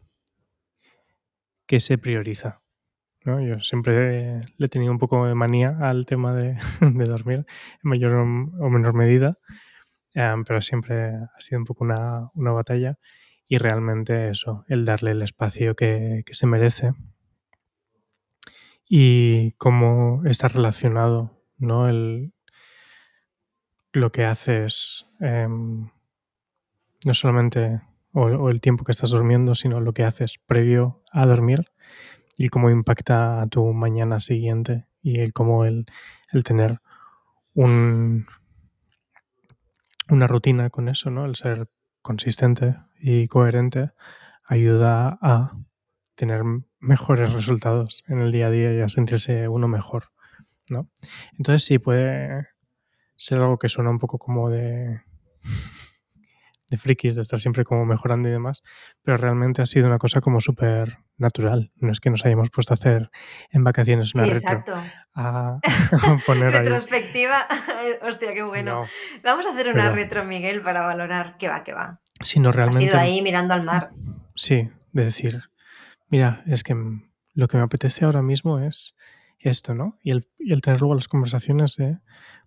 que 1.65 1.80
se 1.80 1.98
prioriza. 1.98 2.62
¿no? 3.25 3.42
Yo 3.42 3.60
siempre 3.60 4.42
le 4.57 4.65
he 4.65 4.69
tenido 4.69 4.92
un 4.92 5.00
poco 5.00 5.25
de 5.25 5.33
manía 5.33 5.75
al 5.81 6.06
tema 6.06 6.36
de, 6.36 6.57
dormir 7.10 7.45
en 7.83 7.89
mayor 7.89 8.13
o 8.13 8.69
menor 8.69 8.94
medida, 8.94 9.40
um, 10.16 10.44
pero 10.44 10.61
siempre 10.61 11.16
ha 11.16 11.40
sido 11.42 11.59
un 11.59 11.66
poco 11.66 11.85
una, 11.85 12.30
batalla 12.35 12.99
y 13.47 13.57
realmente 13.57 14.30
eso, 14.30 14.64
el 14.68 14.85
darle 14.85 15.11
el 15.11 15.23
espacio 15.23 15.76
que, 15.76 16.23
se 16.31 16.45
merece 16.45 16.94
y 18.88 19.52
cómo 19.54 20.21
está 20.26 20.49
relacionado 20.49 21.42
¿no? 21.57 21.90
el, 21.90 22.33
lo 23.92 24.11
que 24.11 24.26
haces, 24.26 25.07
eh, 25.19 25.47
no 25.47 27.14
solamente 27.14 27.81
o, 28.14 28.26
o, 28.26 28.50
el 28.50 28.62
tiempo 28.62 28.84
que 28.84 28.92
estás 28.92 29.10
durmiendo, 29.10 29.56
sino 29.56 29.80
lo 29.80 29.94
que 29.94 30.04
haces 30.04 30.40
previo 30.46 31.02
a 31.12 31.26
dormir 31.26 31.66
y 32.38 32.50
cómo 32.50 32.70
impacta 32.70 33.42
a 33.42 33.48
tu 33.48 33.74
mañana 33.74 34.20
siguiente 34.20 34.86
y 35.02 35.20
el 35.20 35.34
cómo 35.34 35.66
el, 35.66 35.86
el 36.32 36.44
tener 36.44 36.80
un, 37.54 38.26
una 40.10 40.28
rutina 40.28 40.70
con 40.70 40.90
eso, 40.90 41.10
¿no? 41.10 41.26
El 41.26 41.36
ser 41.36 41.68
consistente 42.02 42.76
y 43.00 43.28
coherente 43.28 43.92
ayuda 44.46 45.18
a 45.22 45.58
tener 46.16 46.44
mejores 46.80 47.34
resultados 47.34 48.04
en 48.08 48.20
el 48.20 48.32
día 48.32 48.48
a 48.48 48.52
día 48.52 48.74
y 48.74 48.82
a 48.82 48.90
sentirse 48.90 49.48
uno 49.48 49.68
mejor, 49.68 50.12
¿no? 50.70 50.90
Entonces 51.38 51.64
sí 51.64 51.80
puede 51.80 52.48
ser 53.16 53.40
algo 53.40 53.58
que 53.58 53.70
suena 53.70 53.90
un 53.90 54.00
poco 54.00 54.18
como 54.18 54.50
de 54.50 55.02
de 56.73 56.77
frikis, 56.77 57.15
de 57.15 57.21
estar 57.21 57.39
siempre 57.39 57.63
como 57.63 57.85
mejorando 57.85 58.27
y 58.27 58.31
demás, 58.31 58.63
pero 59.03 59.18
realmente 59.18 59.61
ha 59.61 59.65
sido 59.65 59.87
una 59.87 59.97
cosa 59.99 60.21
como 60.21 60.39
súper 60.42 60.97
natural. 61.18 61.69
No 61.77 61.92
es 61.92 61.99
que 61.99 62.09
nos 62.09 62.25
hayamos 62.25 62.49
puesto 62.49 62.73
a 62.73 62.75
hacer 62.75 63.09
en 63.51 63.63
vacaciones 63.63 64.13
una 64.15 64.25
sí, 64.25 64.31
retro. 64.33 64.49
Exacto. 64.49 64.75
A, 65.13 65.59
a 65.59 65.59
poner 66.25 66.51
Retrospectiva. 66.51 67.37
Hostia, 68.01 68.33
qué 68.33 68.44
bueno. 68.44 68.81
No, 68.81 68.87
Vamos 69.23 69.45
a 69.45 69.51
hacer 69.53 69.69
una 69.69 69.83
pero- 69.83 69.95
retro, 69.95 70.25
Miguel, 70.25 70.61
para 70.61 70.81
valorar 70.81 71.37
qué 71.37 71.47
va, 71.47 71.63
qué 71.63 71.73
va. 71.73 72.01
Sino 72.21 72.51
realmente. 72.51 72.85
ido 72.85 72.97
ahí 72.97 73.21
mirando 73.21 73.53
al 73.53 73.63
mar. 73.63 73.92
Sí, 74.35 74.69
de 74.92 75.06
decir, 75.06 75.42
mira, 76.09 76.44
es 76.47 76.63
que 76.63 76.75
lo 77.35 77.47
que 77.47 77.57
me 77.57 77.63
apetece 77.63 78.06
ahora 78.06 78.21
mismo 78.21 78.59
es 78.59 78.95
esto, 79.39 79.75
¿no? 79.75 79.99
Y 80.03 80.11
el, 80.11 80.27
y 80.39 80.53
el 80.53 80.61
tener 80.61 80.80
luego 80.80 80.95
las 80.95 81.07
conversaciones 81.07 81.75
de, 81.75 81.97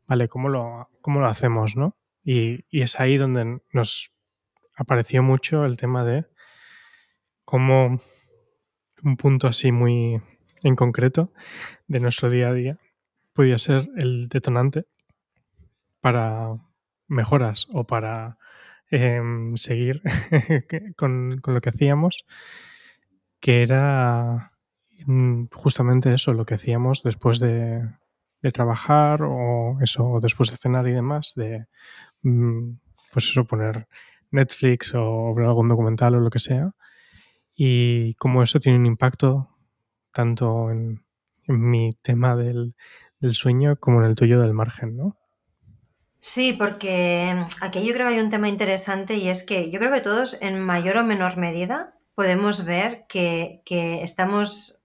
vale, 0.06 0.28
¿cómo 0.28 0.48
lo, 0.48 0.88
cómo 1.00 1.20
lo 1.20 1.26
hacemos, 1.26 1.76
no? 1.76 1.96
Y, 2.24 2.64
y 2.70 2.82
es 2.82 2.98
ahí 2.98 3.18
donde 3.18 3.60
nos 3.72 4.12
apareció 4.76 5.22
mucho 5.22 5.64
el 5.64 5.76
tema 5.76 6.04
de 6.04 6.26
cómo 7.44 8.00
un 9.02 9.16
punto 9.16 9.46
así 9.46 9.72
muy 9.72 10.20
en 10.62 10.76
concreto 10.76 11.32
de 11.86 12.00
nuestro 12.00 12.30
día 12.30 12.48
a 12.48 12.52
día 12.52 12.78
podía 13.32 13.58
ser 13.58 13.88
el 13.96 14.28
detonante 14.28 14.86
para 16.00 16.56
mejoras 17.08 17.66
o 17.72 17.84
para 17.84 18.38
em, 18.90 19.50
seguir 19.56 20.02
con, 20.96 21.40
lo 21.44 21.60
que 21.60 21.70
hacíamos, 21.70 22.26
que 23.40 23.62
era 23.62 24.52
mm, 25.06 25.46
justamente 25.52 26.12
eso, 26.14 26.32
lo 26.32 26.46
que 26.46 26.54
hacíamos 26.54 27.02
después 27.02 27.38
de, 27.38 27.88
trabajar 28.52 29.22
o 29.22 29.76
eso, 29.80 30.20
después 30.22 30.52
de 30.52 30.56
cenar 30.56 30.86
y 30.86 30.92
demás, 30.92 31.32
de 31.34 31.66
mm, 32.22 32.74
pues 33.12 33.30
eso, 33.30 33.44
poner 33.44 33.88
Netflix 34.30 34.92
o 34.94 35.34
ver 35.34 35.46
algún 35.46 35.68
documental 35.68 36.14
o 36.14 36.20
lo 36.20 36.30
que 36.30 36.38
sea. 36.38 36.72
Y 37.54 38.14
como 38.14 38.42
eso 38.42 38.58
tiene 38.58 38.78
un 38.78 38.86
impacto 38.86 39.48
tanto 40.12 40.70
en, 40.70 41.04
mi 41.48 41.92
tema 42.02 42.34
del, 42.34 42.74
del 43.20 43.34
sueño 43.34 43.76
como 43.76 44.00
en 44.00 44.10
el 44.10 44.16
tuyo 44.16 44.40
del 44.40 44.52
margen, 44.52 44.96
¿no? 44.96 45.16
Sí, 46.18 46.52
porque 46.52 47.46
aquí 47.60 47.86
yo 47.86 47.92
creo 47.94 48.08
que 48.08 48.14
hay 48.14 48.20
un 48.20 48.30
tema 48.30 48.48
interesante 48.48 49.14
y 49.14 49.28
es 49.28 49.44
que 49.44 49.70
yo 49.70 49.78
creo 49.78 49.92
que 49.92 50.00
todos 50.00 50.36
en 50.40 50.58
mayor 50.58 50.96
o 50.96 51.04
menor 51.04 51.36
medida 51.36 51.96
podemos 52.16 52.64
ver 52.64 53.04
que, 53.08 53.62
estamos, 54.02 54.82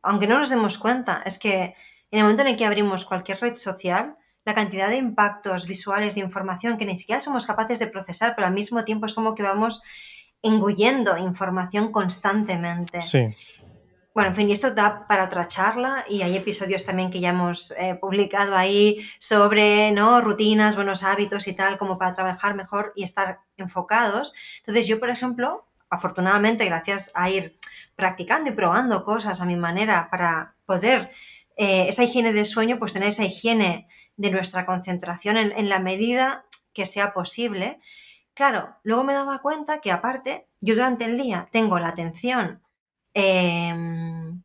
aunque 0.00 0.28
no 0.28 0.38
nos 0.38 0.48
demos 0.48 0.78
cuenta, 0.78 1.22
es 1.26 1.38
que 1.38 1.74
en 2.10 2.18
el 2.18 2.22
momento 2.22 2.42
en 2.42 2.48
el 2.48 2.56
que 2.56 2.64
abrimos 2.64 3.04
cualquier 3.04 3.38
red 3.40 3.56
social, 3.56 4.16
la 4.48 4.54
cantidad 4.54 4.88
de 4.88 4.96
impactos 4.96 5.66
visuales 5.66 6.14
de 6.14 6.22
información 6.22 6.78
que 6.78 6.86
ni 6.86 6.96
siquiera 6.96 7.20
somos 7.20 7.44
capaces 7.44 7.78
de 7.80 7.86
procesar, 7.86 8.32
pero 8.34 8.46
al 8.46 8.54
mismo 8.54 8.82
tiempo 8.82 9.04
es 9.04 9.12
como 9.12 9.34
que 9.34 9.42
vamos 9.42 9.82
engullendo 10.40 11.18
información 11.18 11.92
constantemente. 11.92 13.02
Sí. 13.02 13.36
Bueno, 14.14 14.30
en 14.30 14.36
fin, 14.36 14.48
y 14.48 14.52
esto 14.52 14.70
da 14.70 15.06
para 15.06 15.26
otra 15.26 15.48
charla 15.48 16.02
y 16.08 16.22
hay 16.22 16.34
episodios 16.34 16.86
también 16.86 17.10
que 17.10 17.20
ya 17.20 17.28
hemos 17.28 17.72
eh, 17.72 17.98
publicado 18.00 18.56
ahí 18.56 19.06
sobre 19.18 19.92
¿no? 19.92 20.22
rutinas, 20.22 20.76
buenos 20.76 21.02
hábitos 21.02 21.46
y 21.46 21.52
tal, 21.52 21.76
como 21.76 21.98
para 21.98 22.14
trabajar 22.14 22.54
mejor 22.54 22.94
y 22.96 23.02
estar 23.02 23.40
enfocados. 23.58 24.32
Entonces 24.60 24.86
yo, 24.86 24.98
por 24.98 25.10
ejemplo, 25.10 25.68
afortunadamente, 25.90 26.64
gracias 26.64 27.12
a 27.14 27.28
ir 27.28 27.58
practicando 27.96 28.48
y 28.48 28.54
probando 28.54 29.04
cosas 29.04 29.42
a 29.42 29.44
mi 29.44 29.56
manera 29.56 30.08
para 30.10 30.54
poder 30.64 31.10
eh, 31.58 31.86
esa 31.88 32.04
higiene 32.04 32.32
de 32.32 32.46
sueño, 32.46 32.78
pues 32.78 32.94
tener 32.94 33.08
esa 33.08 33.24
higiene 33.24 33.88
de 34.18 34.30
nuestra 34.30 34.66
concentración 34.66 35.38
en, 35.38 35.68
la 35.70 35.78
medida 35.78 36.44
que 36.74 36.84
sea 36.84 37.14
posible. 37.14 37.80
Claro, 38.34 38.76
luego 38.82 39.02
me 39.02 39.14
daba 39.14 39.40
cuenta 39.40 39.80
que 39.80 39.90
aparte, 39.90 40.46
yo 40.60 40.74
durante 40.74 41.06
el 41.06 41.16
día 41.16 41.48
tengo 41.50 41.78
la 41.78 41.88
atención 41.88 42.60
Em, 43.20 44.42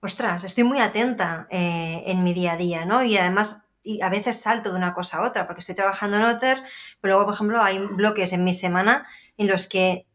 ostras, 0.00 0.44
estoy 0.44 0.64
muy 0.64 0.80
atenta 0.80 1.46
eh, 1.50 2.04
en 2.06 2.24
mi 2.24 2.32
día 2.32 2.52
a 2.52 2.56
día, 2.56 2.86
¿no? 2.86 3.04
Y 3.04 3.18
además 3.18 3.62
a 4.00 4.08
veces 4.08 4.40
salto 4.40 4.70
de 4.70 4.76
una 4.76 4.94
cosa 4.94 5.18
a 5.18 5.26
otra, 5.28 5.46
porque 5.46 5.60
estoy 5.60 5.74
trabajando 5.74 6.16
en 6.16 6.22
Otter, 6.22 6.62
pero 7.00 7.14
luego, 7.14 7.26
por 7.26 7.34
ejemplo, 7.34 7.62
hay 7.62 7.78
bloques 7.78 8.32
en 8.32 8.44
mi 8.44 8.54
semana 8.54 9.06
en 9.36 9.48
los 9.48 9.66
que 9.66 10.06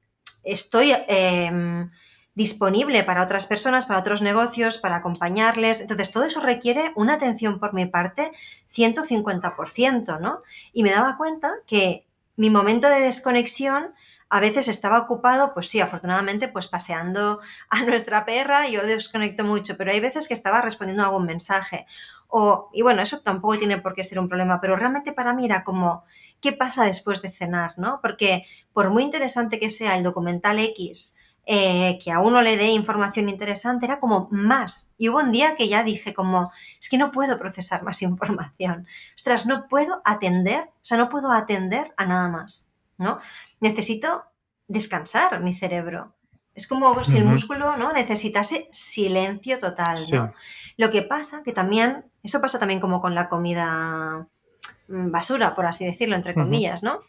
estoy 0.43 0.95
em, 1.07 1.91
disponible 2.37 3.03
para 3.03 3.23
otras 3.23 3.47
personas, 3.47 3.87
para 3.87 3.99
otros 3.99 4.21
negocios, 4.21 4.77
para 4.77 4.97
acompañarles. 4.97 5.81
Entonces, 5.81 6.11
todo 6.11 6.23
eso 6.25 6.39
requiere 6.39 6.91
una 6.95 7.15
atención 7.15 7.59
por 7.59 7.73
mi 7.73 7.87
parte 7.87 8.31
150%, 8.71 10.19
¿no? 10.19 10.43
Y 10.71 10.83
me 10.83 10.91
daba 10.91 11.17
cuenta 11.17 11.55
que 11.65 12.05
mi 12.35 12.51
momento 12.51 12.89
de 12.89 12.99
desconexión 12.99 13.95
a 14.29 14.39
veces 14.39 14.67
estaba 14.67 14.99
ocupado, 14.99 15.55
pues 15.55 15.67
sí, 15.67 15.79
afortunadamente, 15.79 16.47
pues 16.47 16.67
paseando 16.67 17.39
a 17.69 17.81
nuestra 17.81 18.23
perra, 18.23 18.67
yo 18.67 18.85
desconecto 18.85 19.43
mucho, 19.43 19.75
pero 19.75 19.91
hay 19.91 19.99
veces 19.99 20.27
que 20.27 20.35
estaba 20.35 20.61
respondiendo 20.61 21.01
a 21.01 21.07
algún 21.07 21.25
mensaje. 21.25 21.87
O, 22.27 22.69
y 22.71 22.83
bueno, 22.83 23.01
eso 23.01 23.21
tampoco 23.21 23.57
tiene 23.57 23.79
por 23.79 23.95
qué 23.95 24.03
ser 24.03 24.19
un 24.19 24.29
problema, 24.29 24.61
pero 24.61 24.75
realmente 24.75 25.11
para 25.11 25.33
mí 25.33 25.45
era 25.45 25.63
como, 25.63 26.03
¿qué 26.39 26.53
pasa 26.53 26.83
después 26.83 27.23
de 27.23 27.31
cenar? 27.31 27.73
¿no? 27.77 27.97
Porque 27.99 28.45
por 28.73 28.91
muy 28.91 29.01
interesante 29.01 29.57
que 29.57 29.71
sea 29.71 29.97
el 29.97 30.03
documental 30.03 30.59
X, 30.59 31.16
eh, 31.49 31.97
que 32.03 32.11
a 32.11 32.19
uno 32.19 32.41
le 32.41 32.57
dé 32.57 32.67
información 32.71 33.29
interesante, 33.29 33.85
era 33.85 34.01
como 34.01 34.27
más. 34.31 34.91
Y 34.97 35.07
hubo 35.07 35.19
un 35.19 35.31
día 35.31 35.55
que 35.55 35.69
ya 35.69 35.81
dije 35.81 36.13
como, 36.13 36.51
es 36.77 36.89
que 36.89 36.97
no 36.97 37.09
puedo 37.11 37.39
procesar 37.39 37.83
más 37.83 38.01
información. 38.03 38.85
Ostras, 39.15 39.45
no 39.45 39.69
puedo 39.69 40.01
atender, 40.03 40.65
o 40.65 40.85
sea, 40.85 40.97
no 40.97 41.07
puedo 41.07 41.31
atender 41.31 41.93
a 41.95 42.05
nada 42.05 42.27
más, 42.27 42.69
¿no? 42.97 43.19
necesito 43.61 44.25
descansar 44.67 45.39
mi 45.41 45.55
cerebro. 45.55 46.13
Es 46.53 46.67
como 46.67 47.01
si 47.03 47.17
el 47.17 47.25
músculo 47.25 47.77
¿no? 47.77 47.93
necesitase 47.93 48.67
silencio 48.71 49.59
total. 49.59 49.99
¿no? 50.11 50.33
Lo 50.75 50.91
que 50.91 51.03
pasa 51.03 51.43
que 51.43 51.53
también, 51.53 52.05
eso 52.23 52.41
pasa 52.41 52.59
también 52.59 52.79
como 52.79 52.99
con 52.99 53.15
la 53.15 53.29
comida 53.29 54.27
mm, 54.87 55.11
basura, 55.11 55.55
por 55.55 55.65
así 55.65 55.85
decirlo, 55.85 56.15
entre 56.15 56.33
comillas, 56.33 56.83
¿no? 56.83 57.01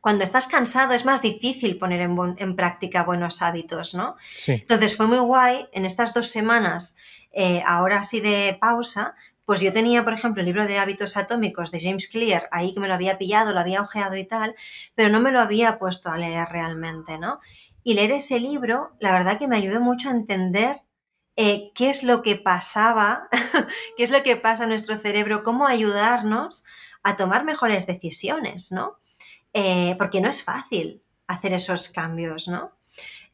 Cuando 0.00 0.24
estás 0.24 0.46
cansado 0.46 0.92
es 0.92 1.04
más 1.04 1.22
difícil 1.22 1.78
poner 1.78 2.00
en, 2.00 2.56
práctica 2.56 3.02
buenos 3.02 3.42
hábitos, 3.42 3.94
¿no? 3.94 4.16
Entonces 4.46 4.96
fue 4.96 5.06
muy 5.06 5.18
guay 5.18 5.66
en 5.72 5.84
estas 5.84 6.14
dos 6.14 6.30
semanas, 6.30 6.96
eh, 7.32 7.62
ahora 7.66 8.02
sí 8.02 8.20
de 8.20 8.56
pausa, 8.60 9.14
pues 9.48 9.60
yo 9.60 9.72
tenía, 9.72 10.04
por 10.04 10.12
ejemplo, 10.12 10.40
el 10.40 10.46
libro 10.46 10.66
de 10.66 10.78
hábitos 10.78 11.16
atómicos 11.16 11.70
de 11.70 11.80
James 11.80 12.08
Clear, 12.08 12.50
ahí 12.52 12.74
que 12.74 12.80
me 12.80 12.86
lo 12.86 12.92
había 12.92 13.16
pillado, 13.16 13.54
lo 13.54 13.60
había 13.60 13.80
ojeado 13.80 14.14
y 14.14 14.24
tal, 14.24 14.54
pero 14.94 15.08
no 15.08 15.20
me 15.20 15.32
lo 15.32 15.40
había 15.40 15.78
puesto 15.78 16.10
a 16.10 16.18
leer 16.18 16.48
realmente, 16.50 17.18
¿no? 17.18 17.40
Y 17.82 17.94
leer 17.94 18.12
ese 18.12 18.40
libro, 18.40 18.92
la 19.00 19.10
verdad 19.10 19.38
que 19.38 19.48
me 19.48 19.56
ayudó 19.56 19.80
mucho 19.80 20.10
a 20.10 20.12
entender 20.12 20.82
eh, 21.36 21.70
qué 21.74 21.88
es 21.88 22.02
lo 22.02 22.20
que 22.20 22.36
pasaba, 22.36 23.28
qué 23.96 24.02
es 24.02 24.10
lo 24.10 24.22
que 24.22 24.36
pasa 24.36 24.64
en 24.64 24.68
nuestro 24.68 24.98
cerebro, 24.98 25.42
cómo 25.44 25.66
ayudarnos 25.66 26.64
a 27.02 27.16
tomar 27.16 27.44
mejores 27.44 27.86
decisiones, 27.86 28.70
¿no? 28.70 28.98
Eh, 29.52 29.94
porque 29.98 30.20
no 30.20 30.28
es 30.28 30.42
fácil 30.42 31.02
hacer 31.26 31.52
esos 31.52 31.88
cambios, 31.88 32.48
¿no? 32.48 32.72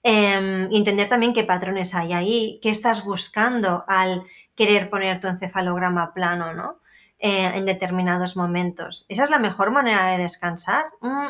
Em, 0.02 0.68
entender 0.70 1.08
también 1.08 1.32
qué 1.32 1.44
patrones 1.44 1.94
hay 1.94 2.12
ahí, 2.12 2.60
qué 2.62 2.70
estás 2.70 3.04
buscando 3.04 3.84
al 3.88 4.24
querer 4.54 4.90
poner 4.90 5.20
tu 5.20 5.28
encefalograma 5.28 6.12
plano, 6.12 6.52
¿no? 6.52 6.80
Eh, 7.18 7.52
en 7.54 7.64
determinados 7.64 8.36
momentos. 8.36 9.06
¿Esa 9.08 9.24
es 9.24 9.30
la 9.30 9.38
mejor 9.38 9.70
manera 9.70 10.08
de 10.08 10.18
descansar? 10.22 10.84
Mm, 11.00 11.28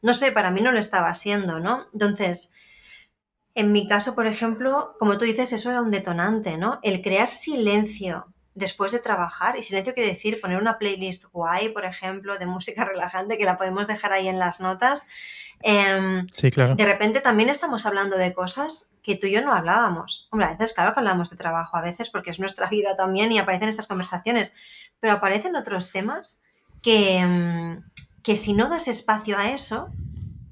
no 0.00 0.14
sé, 0.14 0.32
para 0.32 0.50
mí 0.50 0.62
no 0.62 0.72
lo 0.72 0.78
estaba 0.78 1.08
haciendo, 1.08 1.60
¿no? 1.60 1.86
Entonces, 1.92 2.52
en 3.54 3.72
mi 3.72 3.86
caso, 3.86 4.14
por 4.14 4.26
ejemplo, 4.26 4.96
como 4.98 5.18
tú 5.18 5.24
dices, 5.26 5.52
eso 5.52 5.70
era 5.70 5.82
un 5.82 5.90
detonante, 5.90 6.56
¿no? 6.56 6.78
El 6.82 7.02
crear 7.02 7.28
silencio 7.28 8.32
después 8.58 8.92
de 8.92 8.98
trabajar, 8.98 9.56
y 9.56 9.62
silencio 9.62 9.94
quiere 9.94 10.10
decir 10.10 10.40
poner 10.40 10.58
una 10.58 10.78
playlist 10.78 11.26
guay, 11.32 11.70
por 11.70 11.84
ejemplo, 11.84 12.38
de 12.38 12.46
música 12.46 12.84
relajante, 12.92 13.38
que 13.38 13.44
la 13.44 13.56
podemos 13.56 13.86
dejar 13.86 14.12
ahí 14.12 14.28
en 14.28 14.38
las 14.38 14.60
notas, 14.60 15.06
Em, 15.60 16.26
sí, 16.32 16.50
claro. 16.50 16.76
De 16.76 16.84
repente 16.84 17.20
también 17.20 17.48
estamos 17.48 17.84
hablando 17.86 18.16
de 18.16 18.32
cosas 18.32 18.90
que 19.02 19.16
tú 19.16 19.26
y 19.26 19.32
yo 19.32 19.42
no 19.42 19.52
hablábamos. 19.52 20.28
Hombre, 20.30 20.46
a 20.46 20.50
veces, 20.50 20.72
claro 20.72 20.94
que 20.94 21.00
hablamos 21.00 21.30
de 21.30 21.36
trabajo, 21.36 21.76
a 21.76 21.82
veces 21.82 22.10
porque 22.10 22.30
es 22.30 22.38
nuestra 22.38 22.68
vida 22.70 22.96
también 22.96 23.32
y 23.32 23.38
aparecen 23.38 23.68
estas 23.68 23.86
conversaciones, 23.86 24.54
pero 25.00 25.14
aparecen 25.14 25.56
otros 25.56 25.90
temas 25.90 26.40
que, 26.82 27.18
em, 27.18 27.82
que 28.22 28.36
si 28.36 28.52
no 28.52 28.68
das 28.68 28.88
espacio 28.88 29.36
a 29.36 29.50
eso, 29.50 29.90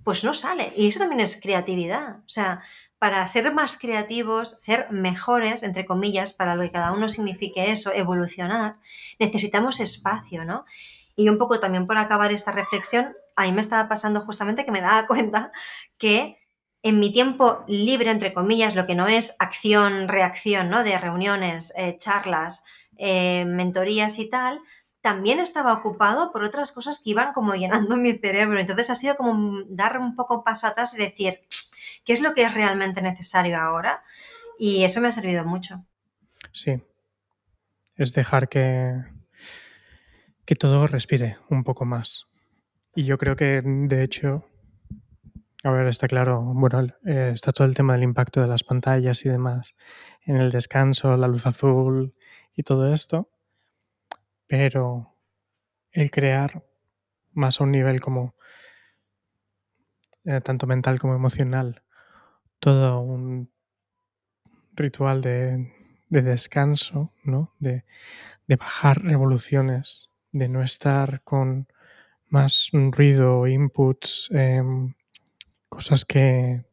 pues 0.02 0.24
no 0.24 0.34
sale. 0.34 0.72
Y 0.76 0.88
eso 0.88 1.00
también 1.00 1.20
es 1.20 1.40
creatividad. 1.40 2.18
O 2.18 2.28
sea, 2.28 2.62
para 3.06 3.24
ser 3.28 3.54
más 3.54 3.78
creativos, 3.78 4.56
ser 4.58 4.90
mejores, 4.90 5.62
entre 5.62 5.86
comillas, 5.86 6.32
para 6.32 6.56
lo 6.56 6.62
que 6.62 6.72
cada 6.72 6.90
uno 6.90 7.08
signifique 7.08 7.70
eso, 7.70 7.92
evolucionar, 7.92 8.80
necesitamos 9.20 9.78
espacio, 9.78 10.44
¿no? 10.44 10.64
Y 11.14 11.28
un 11.28 11.38
poco 11.38 11.60
también 11.60 11.86
por 11.86 11.98
acabar 11.98 12.32
esta 12.32 12.50
reflexión, 12.50 13.14
a 13.36 13.44
mí 13.44 13.52
me 13.52 13.60
estaba 13.60 13.88
pasando 13.88 14.22
justamente 14.22 14.64
que 14.64 14.72
me 14.72 14.80
daba 14.80 15.06
cuenta 15.06 15.52
que 15.98 16.36
en 16.82 16.98
mi 16.98 17.12
tiempo 17.12 17.64
libre, 17.68 18.10
entre 18.10 18.34
comillas, 18.34 18.74
lo 18.74 18.86
que 18.86 18.96
no 18.96 19.06
es 19.06 19.36
acción, 19.38 20.08
reacción, 20.08 20.68
¿no? 20.68 20.82
De 20.82 20.98
reuniones, 20.98 21.72
eh, 21.76 21.96
charlas, 21.98 22.64
eh, 22.96 23.44
mentorías 23.44 24.18
y 24.18 24.28
tal, 24.28 24.60
también 25.00 25.38
estaba 25.38 25.74
ocupado 25.74 26.32
por 26.32 26.42
otras 26.42 26.72
cosas 26.72 26.98
que 26.98 27.10
iban 27.10 27.32
como 27.34 27.54
llenando 27.54 27.96
mi 27.96 28.14
cerebro. 28.14 28.58
Entonces 28.58 28.90
ha 28.90 28.96
sido 28.96 29.16
como 29.16 29.62
dar 29.68 30.00
un 30.00 30.16
poco 30.16 30.42
paso 30.42 30.66
atrás 30.66 30.92
y 30.94 30.96
decir, 30.96 31.46
¿qué 32.06 32.14
es 32.14 32.22
lo 32.22 32.32
que 32.32 32.44
es 32.44 32.54
realmente 32.54 33.02
necesario 33.02 33.58
ahora? 33.58 34.02
Y 34.58 34.84
eso 34.84 35.02
me 35.02 35.08
ha 35.08 35.12
servido 35.12 35.44
mucho. 35.44 35.84
Sí. 36.52 36.82
Es 37.96 38.14
dejar 38.14 38.48
que, 38.48 39.04
que 40.46 40.56
todo 40.56 40.86
respire 40.86 41.36
un 41.50 41.64
poco 41.64 41.84
más. 41.84 42.24
Y 42.94 43.04
yo 43.04 43.18
creo 43.18 43.36
que, 43.36 43.60
de 43.62 44.02
hecho, 44.02 44.48
a 45.62 45.70
ver, 45.70 45.86
está 45.88 46.08
claro, 46.08 46.40
bueno, 46.40 46.80
eh, 47.04 47.32
está 47.34 47.52
todo 47.52 47.66
el 47.66 47.74
tema 47.74 47.92
del 47.92 48.04
impacto 48.04 48.40
de 48.40 48.46
las 48.46 48.62
pantallas 48.62 49.26
y 49.26 49.28
demás 49.28 49.74
en 50.22 50.36
el 50.36 50.50
descanso, 50.50 51.16
la 51.16 51.28
luz 51.28 51.46
azul 51.46 52.14
y 52.54 52.62
todo 52.62 52.92
esto, 52.92 53.30
pero 54.46 55.16
el 55.92 56.10
crear 56.10 56.64
más 57.32 57.60
a 57.60 57.64
un 57.64 57.72
nivel 57.72 58.00
como 58.00 58.34
eh, 60.24 60.40
tanto 60.40 60.66
mental 60.66 60.98
como 60.98 61.14
emocional, 61.14 61.82
todo 62.58 63.00
un 63.00 63.50
ritual 64.74 65.22
de, 65.22 65.72
de 66.08 66.22
descanso, 66.22 67.12
¿no? 67.24 67.54
De, 67.58 67.84
bajar 68.48 69.02
revoluciones, 69.02 70.08
de 70.30 70.48
no 70.48 70.62
estar 70.62 71.22
con 71.22 71.66
más 72.28 72.70
ruido, 72.72 73.46
inputs, 73.46 74.28
em, 74.32 74.94
cosas 75.68 76.04
que 76.04 76.64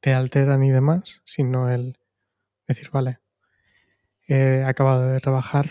te 0.00 0.12
alteran 0.12 0.64
y 0.64 0.70
demás, 0.70 1.22
sino 1.24 1.68
el 1.68 1.98
decir, 2.66 2.90
vale, 2.90 3.20
he 4.26 4.64
acabado 4.66 5.06
de 5.06 5.20
trabajar, 5.20 5.70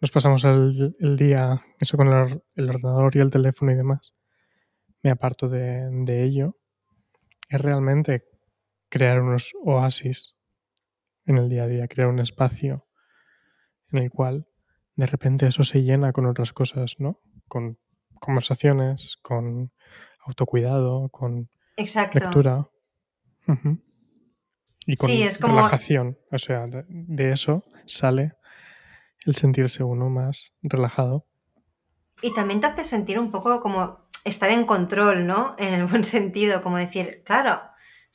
nos 0.00 0.10
pasamos 0.10 0.44
el, 0.44 1.16
día, 1.16 1.62
eso 1.80 1.96
con 1.96 2.08
el, 2.08 2.68
ordenador 2.68 3.16
y 3.16 3.20
el 3.20 3.30
teléfono 3.30 3.72
y 3.72 3.76
demás, 3.76 4.14
me 5.02 5.10
aparto 5.10 5.48
de, 5.48 5.88
de 6.04 6.24
ello, 6.24 6.58
es 7.48 7.60
realmente 7.60 8.35
crear 8.88 9.20
unos 9.20 9.52
oasis 9.62 10.34
en 11.24 11.38
el 11.38 11.48
día 11.48 11.64
a 11.64 11.66
día, 11.66 11.88
crear 11.88 12.08
un 12.08 12.18
espacio 12.18 12.86
en 13.92 14.02
el 14.02 14.10
cual 14.10 14.46
de 14.94 15.06
repente 15.06 15.46
eso 15.46 15.62
se 15.64 15.82
llena 15.82 16.12
con 16.12 16.26
otras 16.26 16.52
cosas, 16.52 16.96
¿no? 16.98 17.20
Con 17.48 17.78
conversaciones, 18.20 19.18
con 19.22 19.72
autocuidado, 20.24 21.08
con 21.10 21.48
lectura. 21.76 22.68
Y 24.86 24.96
con 24.96 25.10
relajación. 25.50 26.18
O 26.30 26.38
sea, 26.38 26.66
de, 26.66 27.30
eso 27.30 27.64
sale 27.84 28.32
el 29.24 29.34
sentirse 29.34 29.82
uno 29.82 30.08
más 30.08 30.52
relajado. 30.62 31.26
Y 32.22 32.32
también 32.32 32.60
te 32.60 32.66
hace 32.66 32.84
sentir 32.84 33.18
un 33.18 33.30
poco 33.30 33.60
como 33.60 34.08
estar 34.24 34.50
en 34.50 34.64
control, 34.64 35.26
¿no? 35.26 35.54
En 35.58 35.74
el 35.74 35.86
buen 35.86 36.04
sentido, 36.04 36.62
como 36.62 36.78
decir, 36.78 37.22
claro, 37.24 37.60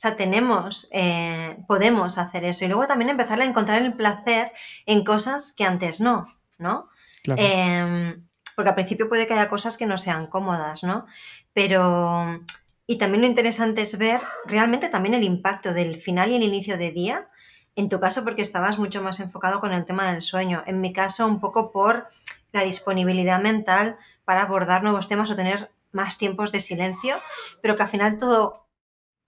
sea, 0.02 0.16
tenemos, 0.16 0.88
eh, 0.90 1.56
podemos 1.66 2.18
hacer 2.18 2.44
eso. 2.44 2.64
Y 2.64 2.68
luego 2.68 2.86
también 2.86 3.10
empezar 3.10 3.40
a 3.40 3.44
encontrar 3.44 3.82
el 3.82 3.94
placer 3.94 4.52
en 4.86 5.04
cosas 5.04 5.52
que 5.56 5.64
antes 5.64 6.00
no, 6.00 6.34
¿no? 6.58 6.88
Em, 7.24 8.26
porque 8.56 8.68
al 8.68 8.74
principio 8.74 9.08
puede 9.08 9.26
que 9.26 9.34
haya 9.34 9.48
cosas 9.48 9.78
que 9.78 9.86
no 9.86 9.96
sean 9.98 10.26
cómodas, 10.26 10.82
¿no? 10.82 11.06
Pero 11.52 12.40
y 12.86 12.98
también 12.98 13.22
lo 13.22 13.26
interesante 13.26 13.82
es 13.82 13.96
ver 13.96 14.20
realmente 14.44 14.88
también 14.88 15.14
el 15.14 15.24
impacto 15.24 15.72
del 15.72 15.96
final 15.96 16.30
y 16.30 16.36
el 16.36 16.42
inicio 16.42 16.76
de 16.76 16.90
día. 16.90 17.28
En 17.74 17.88
tu 17.88 18.00
caso, 18.00 18.24
porque 18.24 18.42
estabas 18.42 18.78
mucho 18.78 19.00
más 19.00 19.20
enfocado 19.20 19.60
con 19.60 19.72
el 19.72 19.84
tema 19.84 20.12
del 20.12 20.20
sueño. 20.20 20.62
En 20.66 20.80
mi 20.80 20.92
caso, 20.92 21.26
un 21.26 21.40
poco 21.40 21.70
por 21.70 22.08
la 22.52 22.64
disponibilidad 22.64 23.40
mental 23.40 23.96
para 24.24 24.42
abordar 24.42 24.82
nuevos 24.82 25.08
temas 25.08 25.30
o 25.30 25.36
tener 25.36 25.70
más 25.90 26.18
tiempos 26.18 26.52
de 26.52 26.60
silencio, 26.60 27.16
pero 27.62 27.76
que 27.76 27.82
al 27.82 27.88
final 27.88 28.18
todo 28.18 28.66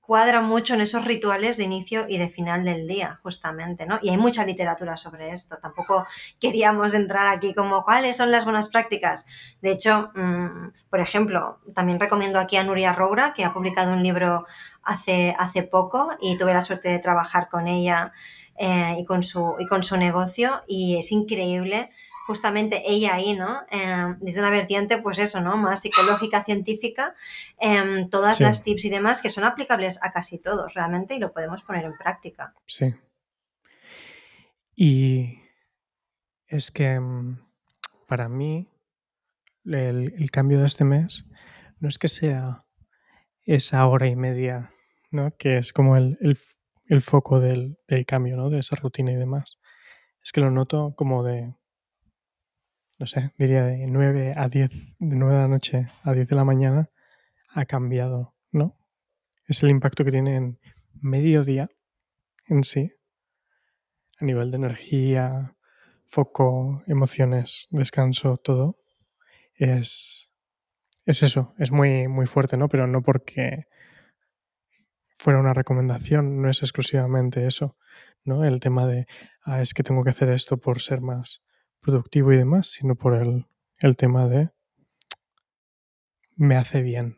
cuadra 0.07 0.41
mucho 0.41 0.75
en 0.75 0.81
esos 0.81 1.05
rituales 1.05 1.57
de 1.57 1.65
inicio 1.65 2.07
y 2.09 2.19
de 2.19 2.29
final 2.29 2.65
del 2.65 2.87
día, 2.87 3.21
justamente, 3.23 3.87
¿no? 3.87 3.99
Y 4.03 4.11
hay 4.11 4.17
mucha 4.17 4.45
literatura 4.45 4.97
sobre 4.97 5.31
esto. 5.31 5.57
Tampoco 5.61 6.07
queríamos 6.41 6.95
entrar 6.95 7.29
aquí 7.29 7.55
como 7.55 7.85
cuáles 7.85 8.17
son 8.17 8.31
las 8.31 8.45
buenas 8.45 8.69
prácticas. 8.69 9.27
De 9.63 9.71
hecho, 9.71 10.11
mm, 10.15 10.73
por 10.91 11.01
ejemplo, 11.01 11.59
también 11.75 11.99
recomiendo 11.99 12.39
aquí 12.39 12.57
a 12.57 12.65
Nuria 12.65 12.93
Roura, 12.93 13.33
que 13.33 13.45
ha 13.45 13.53
publicado 13.53 13.93
un 13.93 14.03
libro 14.03 14.47
hace, 14.83 15.35
hace 15.39 15.63
poco 15.63 16.11
y 16.21 16.37
tuve 16.37 16.53
la 16.53 16.61
suerte 16.61 16.89
de 16.89 16.99
trabajar 16.99 17.49
con 17.49 17.69
ella 17.69 18.13
eh, 18.57 18.97
y, 18.99 19.05
con 19.05 19.23
su, 19.23 19.55
y 19.59 19.67
con 19.67 19.83
su 19.83 19.97
negocio 19.97 20.63
y 20.69 20.97
es 20.97 21.11
increíble 21.11 21.91
justamente 22.27 22.83
ella 22.87 23.15
ahí, 23.15 23.35
¿no? 23.35 23.63
Em, 23.71 24.19
desde 24.21 24.41
una 24.41 24.51
vertiente, 24.51 24.99
pues 24.99 25.19
eso, 25.19 25.41
¿no? 25.41 25.57
Más 25.57 25.83
psicológica, 25.83 26.43
científica, 26.43 27.15
em, 27.59 28.09
todas 28.09 28.41
las 28.41 28.65
tips 28.65 28.87
y 28.87 28.91
demás 28.91 29.21
que 29.21 29.29
son 29.29 29.45
aplicables 29.45 29.99
a 30.03 30.11
casi 30.11 30.39
todos 30.39 30.73
realmente 30.75 31.15
y 31.15 31.19
lo 31.19 31.33
podemos 31.33 31.63
poner 31.63 31.85
en 31.85 31.97
práctica. 31.97 32.55
Sí. 32.67 32.95
Y 34.75 35.39
es 36.47 36.71
que 36.71 36.93
em, 36.93 37.37
para 38.09 38.29
mí 38.29 38.69
el, 39.67 40.31
cambio 40.31 40.61
de 40.61 40.67
este 40.67 40.85
mes 40.85 41.27
no 41.81 41.89
es 41.89 41.99
que 41.99 42.09
sea 42.09 42.65
esa 43.45 43.87
hora 43.87 44.07
y 44.07 44.17
media, 44.17 44.71
¿no? 45.11 45.37
Que 45.37 45.59
es 45.59 45.75
como 45.75 45.99
el, 45.99 46.17
foco 47.03 47.39
del, 47.39 47.79
del 47.87 48.07
cambio, 48.07 48.37
¿no? 48.37 48.49
De 48.49 48.61
esa 48.61 48.77
rutina 48.77 49.13
y 49.13 49.17
demás. 49.17 49.59
Es 50.23 50.33
que 50.33 50.41
lo 50.41 50.51
noto 50.51 50.95
como 50.97 51.23
de 51.23 51.55
diría 53.39 53.65
de 53.65 53.87
9 53.87 54.35
a 54.37 54.49
10, 54.49 54.71
de 54.71 55.17
9 55.17 55.35
de 55.35 55.41
la 55.41 55.49
noche 55.49 55.89
a 56.03 56.13
10 56.13 56.29
de 56.29 56.37
la 56.37 56.45
mañana, 56.45 56.91
ha 57.51 57.65
cambiado, 57.65 58.35
¿no? 58.51 58.77
Es 59.47 59.63
el 59.63 59.71
impacto 59.71 60.05
que 60.05 60.11
tiene 60.11 60.37
en 60.37 60.59
mediodía 61.01 61.71
en 62.47 62.65
sí, 62.65 62.93
a 64.19 64.25
nivel 64.25 64.51
de 64.51 64.57
energía, 64.57 65.57
foco, 66.07 66.83
emociones, 66.87 67.69
descanso, 67.71 68.37
todo. 68.37 68.79
Es, 69.55 70.31
es 71.07 71.23
eso, 71.23 71.55
es 71.59 71.73
muy, 71.73 72.09
muy 72.09 72.27
fuerte, 72.27 72.57
¿no? 72.57 72.69
Pero 72.69 72.87
no 72.87 73.03
porque 73.03 73.67
fuera 75.17 75.41
una 75.41 75.55
recomendación, 75.55 76.43
no 76.43 76.51
es 76.51 76.63
exclusivamente 76.63 77.47
eso, 77.47 77.77
¿no? 78.25 78.45
El 78.45 78.61
tema 78.61 78.87
de, 78.87 79.07
ah, 79.43 79.61
es 79.61 79.75
que 79.75 79.83
tengo 79.83 80.03
que 80.03 80.11
hacer 80.11 80.29
esto 80.29 80.59
por 80.59 80.81
ser 80.81 81.01
más 81.01 81.43
productivo 81.85 82.33
y 82.33 82.37
demás, 82.37 82.69
sino 82.69 82.97
por 82.97 83.15
el, 83.15 83.47
tema 83.97 84.27
de 84.27 84.51
me 86.37 86.57
hace 86.57 86.83
bien. 86.83 87.17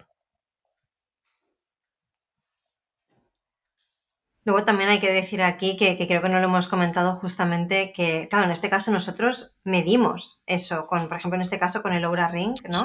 Luego 4.44 4.64
también 4.64 4.90
hay 4.90 4.98
que 4.98 5.12
decir 5.12 5.42
aquí 5.42 5.76
que, 5.76 5.96
creo 5.96 6.22
que 6.22 6.28
no 6.28 6.38
lo 6.38 6.46
hemos 6.46 6.68
comentado 6.68 7.16
justamente 7.16 7.92
que, 7.92 8.28
claro, 8.28 8.44
en 8.44 8.52
este 8.52 8.68
caso 8.68 8.90
nosotros 8.90 9.54
medimos 9.64 10.42
eso, 10.46 10.86
con, 10.86 11.08
por 11.08 11.16
ejemplo, 11.16 11.36
en 11.36 11.42
este 11.42 11.58
caso 11.58 11.82
con 11.82 11.92
el 11.92 12.04
Aura 12.04 12.28
Ring, 12.28 12.54
¿no? 12.68 12.84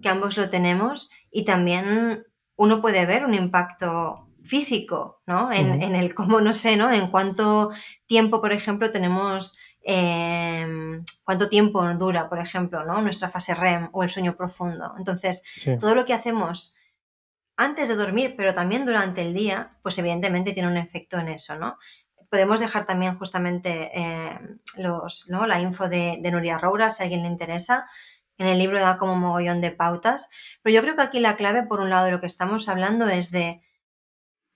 Que 0.00 0.08
ambos 0.08 0.36
lo 0.36 0.48
tenemos 0.48 1.10
y 1.30 1.44
también 1.44 2.26
uno 2.56 2.80
puede 2.80 3.06
ver 3.06 3.24
un 3.24 3.34
impacto 3.34 4.28
físico, 4.44 5.22
¿no? 5.26 5.52
En, 5.52 5.82
en, 5.82 5.94
el 5.94 6.14
cómo, 6.14 6.40
no 6.40 6.52
sé, 6.52 6.76
¿no? 6.76 6.92
En 6.92 7.08
cuánto 7.08 7.70
tiempo, 8.06 8.40
por 8.40 8.52
ejemplo, 8.52 8.90
tenemos 8.90 9.56
Em, 9.84 11.04
cuánto 11.24 11.48
tiempo 11.48 11.82
dura, 11.94 12.28
por 12.28 12.38
ejemplo, 12.38 12.84
¿no? 12.84 13.02
nuestra 13.02 13.30
fase 13.30 13.54
REM 13.54 13.88
o 13.92 14.04
el 14.04 14.10
sueño 14.10 14.36
profundo. 14.36 14.94
Entonces, 14.96 15.42
todo 15.80 15.94
lo 15.94 16.04
que 16.04 16.14
hacemos 16.14 16.76
antes 17.56 17.88
de 17.88 17.96
dormir, 17.96 18.34
pero 18.36 18.54
también 18.54 18.86
durante 18.86 19.22
el 19.22 19.34
día, 19.34 19.78
pues 19.82 19.98
evidentemente 19.98 20.52
tiene 20.52 20.68
un 20.68 20.76
efecto 20.76 21.18
en 21.18 21.28
eso, 21.28 21.56
¿no? 21.56 21.78
Podemos 22.30 22.60
dejar 22.60 22.86
también 22.86 23.18
justamente 23.18 23.90
em, 23.98 24.58
los, 24.76 25.28
la 25.28 25.60
info 25.60 25.88
de, 25.88 26.18
Nuria 26.30 26.58
Roura, 26.58 26.90
si 26.90 27.02
a 27.02 27.04
alguien 27.04 27.22
le 27.22 27.28
interesa. 27.28 27.86
En 28.38 28.46
el 28.46 28.58
libro 28.58 28.80
da 28.80 28.96
como 28.96 29.12
un 29.12 29.20
mogollón 29.20 29.60
de 29.60 29.70
pautas. 29.70 30.30
Pero 30.62 30.74
yo 30.74 30.82
creo 30.82 30.96
que 30.96 31.02
aquí 31.02 31.20
la 31.20 31.36
clave, 31.36 31.64
por 31.64 31.80
un 31.80 31.90
lado, 31.90 32.06
de 32.06 32.12
lo 32.12 32.20
que 32.20 32.26
estamos 32.26 32.68
hablando 32.68 33.06
es 33.06 33.30
de. 33.30 33.60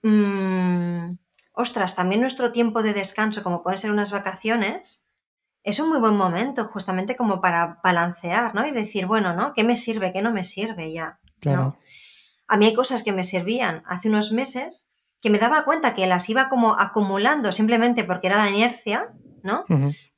Mm, 0.02 1.18
ostras, 1.52 1.94
también 1.94 2.22
nuestro 2.22 2.50
tiempo 2.50 2.82
de 2.82 2.94
descanso, 2.94 3.42
como 3.42 3.62
pueden 3.62 3.78
ser 3.78 3.90
unas 3.90 4.10
vacaciones, 4.10 5.05
es 5.66 5.80
un 5.80 5.88
muy 5.88 5.98
buen 5.98 6.16
momento 6.16 6.66
justamente 6.66 7.16
como 7.16 7.40
para 7.40 7.80
balancear, 7.82 8.54
¿no? 8.54 8.64
Y 8.64 8.70
decir, 8.70 9.06
bueno, 9.06 9.34
¿no? 9.34 9.52
¿Qué 9.52 9.64
me 9.64 9.76
sirve? 9.76 10.12
¿Qué 10.12 10.22
no 10.22 10.30
me 10.30 10.44
sirve 10.44 10.92
ya? 10.92 11.18
¿no? 11.44 11.76
A 12.46 12.56
mí 12.56 12.66
hay 12.66 12.74
cosas 12.74 13.02
que 13.02 13.12
me 13.12 13.24
servían 13.24 13.82
hace 13.86 14.08
unos 14.08 14.30
meses 14.30 14.92
que 15.20 15.28
me 15.28 15.40
daba 15.40 15.64
cuenta 15.64 15.92
que 15.92 16.06
las 16.06 16.28
iba 16.28 16.48
como 16.48 16.78
acumulando 16.78 17.50
simplemente 17.50 18.04
porque 18.04 18.28
era 18.28 18.36
la 18.36 18.48
inercia, 18.48 19.12
¿no? 19.42 19.64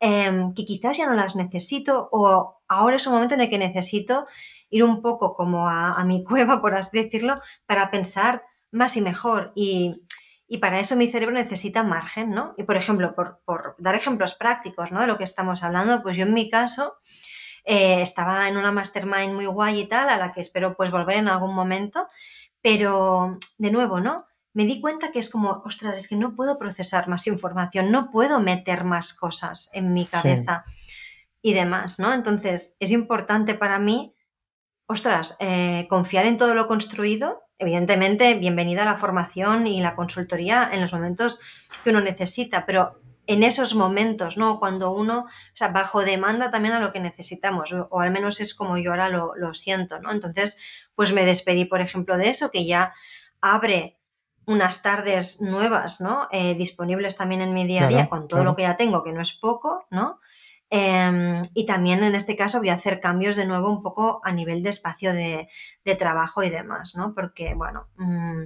Em, 0.00 0.52
que 0.52 0.66
quizás 0.66 0.98
ya 0.98 1.06
no 1.06 1.14
las 1.14 1.34
necesito 1.34 2.10
o 2.12 2.60
ahora 2.68 2.96
es 2.96 3.06
un 3.06 3.14
momento 3.14 3.34
en 3.34 3.40
el 3.40 3.48
que 3.48 3.58
necesito 3.58 4.26
ir 4.68 4.84
un 4.84 5.00
poco 5.00 5.34
como 5.34 5.66
a, 5.66 5.94
a 5.94 6.04
mi 6.04 6.24
cueva, 6.28 6.60
por 6.60 6.74
así 6.74 7.02
decirlo, 7.02 7.40
para 7.64 7.90
pensar 7.90 8.42
más 8.70 8.98
y 8.98 9.00
mejor. 9.00 9.52
Y 9.54 10.02
y 10.48 10.58
para 10.58 10.80
eso 10.80 10.96
mi 10.96 11.08
cerebro 11.08 11.34
necesita 11.34 11.82
margen, 11.82 12.30
¿no? 12.30 12.54
Y 12.56 12.62
por 12.62 12.76
ejemplo, 12.76 13.14
por, 13.14 13.76
dar 13.78 13.94
ejemplos 13.94 14.34
prácticos, 14.34 14.90
¿no? 14.90 15.02
De 15.02 15.06
lo 15.06 15.18
que 15.18 15.24
estamos 15.24 15.62
hablando, 15.62 16.02
pues 16.02 16.16
yo 16.16 16.24
en 16.24 16.32
mi 16.32 16.48
caso 16.48 16.96
eh, 17.64 18.00
estaba 18.00 18.48
en 18.48 18.56
una 18.56 18.72
mastermind 18.72 19.34
muy 19.34 19.44
guay 19.44 19.80
y 19.80 19.86
tal, 19.86 20.08
a 20.08 20.16
la 20.16 20.32
que 20.32 20.40
espero 20.40 20.74
pues 20.74 20.90
volver 20.90 21.18
en 21.18 21.28
algún 21.28 21.54
momento, 21.54 22.08
pero 22.62 23.38
de 23.58 23.70
nuevo, 23.70 24.00
¿no? 24.00 24.24
Me 24.54 24.64
di 24.64 24.80
cuenta 24.80 25.12
que 25.12 25.18
es 25.18 25.28
como, 25.28 25.62
ostras, 25.66 25.98
es 25.98 26.08
que 26.08 26.16
no 26.16 26.34
puedo 26.34 26.58
procesar 26.58 27.08
más 27.08 27.26
información, 27.26 27.90
no 27.92 28.10
puedo 28.10 28.40
meter 28.40 28.84
más 28.84 29.12
cosas 29.12 29.68
en 29.74 29.92
mi 29.92 30.06
cabeza 30.06 30.64
y 31.42 31.52
demás, 31.52 31.98
¿no? 31.98 32.14
Entonces, 32.14 32.74
es 32.80 32.90
importante 32.90 33.52
para 33.54 33.78
mí, 33.78 34.14
ostras, 34.86 35.36
eh, 35.40 35.86
confiar 35.90 36.24
en 36.24 36.38
todo 36.38 36.54
lo 36.54 36.66
construido 36.66 37.47
evidentemente, 37.58 38.34
bienvenida 38.34 38.82
a 38.82 38.86
la 38.86 38.98
formación 38.98 39.66
y 39.66 39.80
la 39.80 39.94
consultoría 39.96 40.70
en 40.72 40.80
los 40.80 40.92
momentos 40.92 41.40
que 41.82 41.90
uno 41.90 42.00
necesita, 42.00 42.64
pero 42.66 43.00
en 43.26 43.42
esos 43.42 43.74
momentos, 43.74 44.38
¿no? 44.38 44.58
Cuando 44.58 44.90
uno, 44.90 45.26
o 45.26 45.56
sea, 45.56 45.68
bajo 45.68 46.02
demanda 46.02 46.50
también 46.50 46.74
a 46.74 46.80
lo 46.80 46.92
que 46.92 47.00
necesitamos, 47.00 47.72
o, 47.72 48.00
al 48.00 48.10
menos 48.10 48.40
es 48.40 48.54
como 48.54 48.78
yo 48.78 48.92
ahora 48.92 49.10
lo, 49.10 49.54
siento, 49.54 50.00
¿no? 50.00 50.12
Entonces, 50.12 50.56
pues 50.94 51.12
me 51.12 51.26
despedí, 51.26 51.66
por 51.66 51.82
ejemplo, 51.82 52.16
de 52.16 52.30
eso, 52.30 52.50
que 52.50 52.64
ya 52.64 52.94
abre 53.40 53.98
unas 54.46 54.80
tardes 54.80 55.42
nuevas, 55.42 56.00
¿no? 56.00 56.26
Eh, 56.30 56.54
disponibles 56.54 57.18
también 57.18 57.42
en 57.42 57.52
mi 57.52 57.66
día 57.66 57.84
a 57.84 57.88
día, 57.88 58.08
con 58.08 58.28
todo 58.28 58.44
lo 58.44 58.56
que 58.56 58.62
ya 58.62 58.78
tengo, 58.78 59.02
que 59.02 59.12
no 59.12 59.20
es 59.20 59.34
poco, 59.34 59.84
¿no? 59.90 60.20
Em, 60.70 61.40
y 61.54 61.64
también 61.64 62.04
en 62.04 62.14
este 62.14 62.36
caso 62.36 62.58
voy 62.58 62.68
a 62.68 62.74
hacer 62.74 63.00
cambios 63.00 63.36
de 63.36 63.46
nuevo 63.46 63.70
un 63.70 63.82
poco 63.82 64.20
a 64.22 64.32
nivel 64.32 64.62
de 64.62 64.70
espacio 64.70 65.14
de, 65.14 65.48
trabajo 65.98 66.42
y 66.42 66.50
demás, 66.50 66.94
¿no? 66.94 67.14
Porque, 67.14 67.54
bueno, 67.54 67.88
mm, 67.96 68.44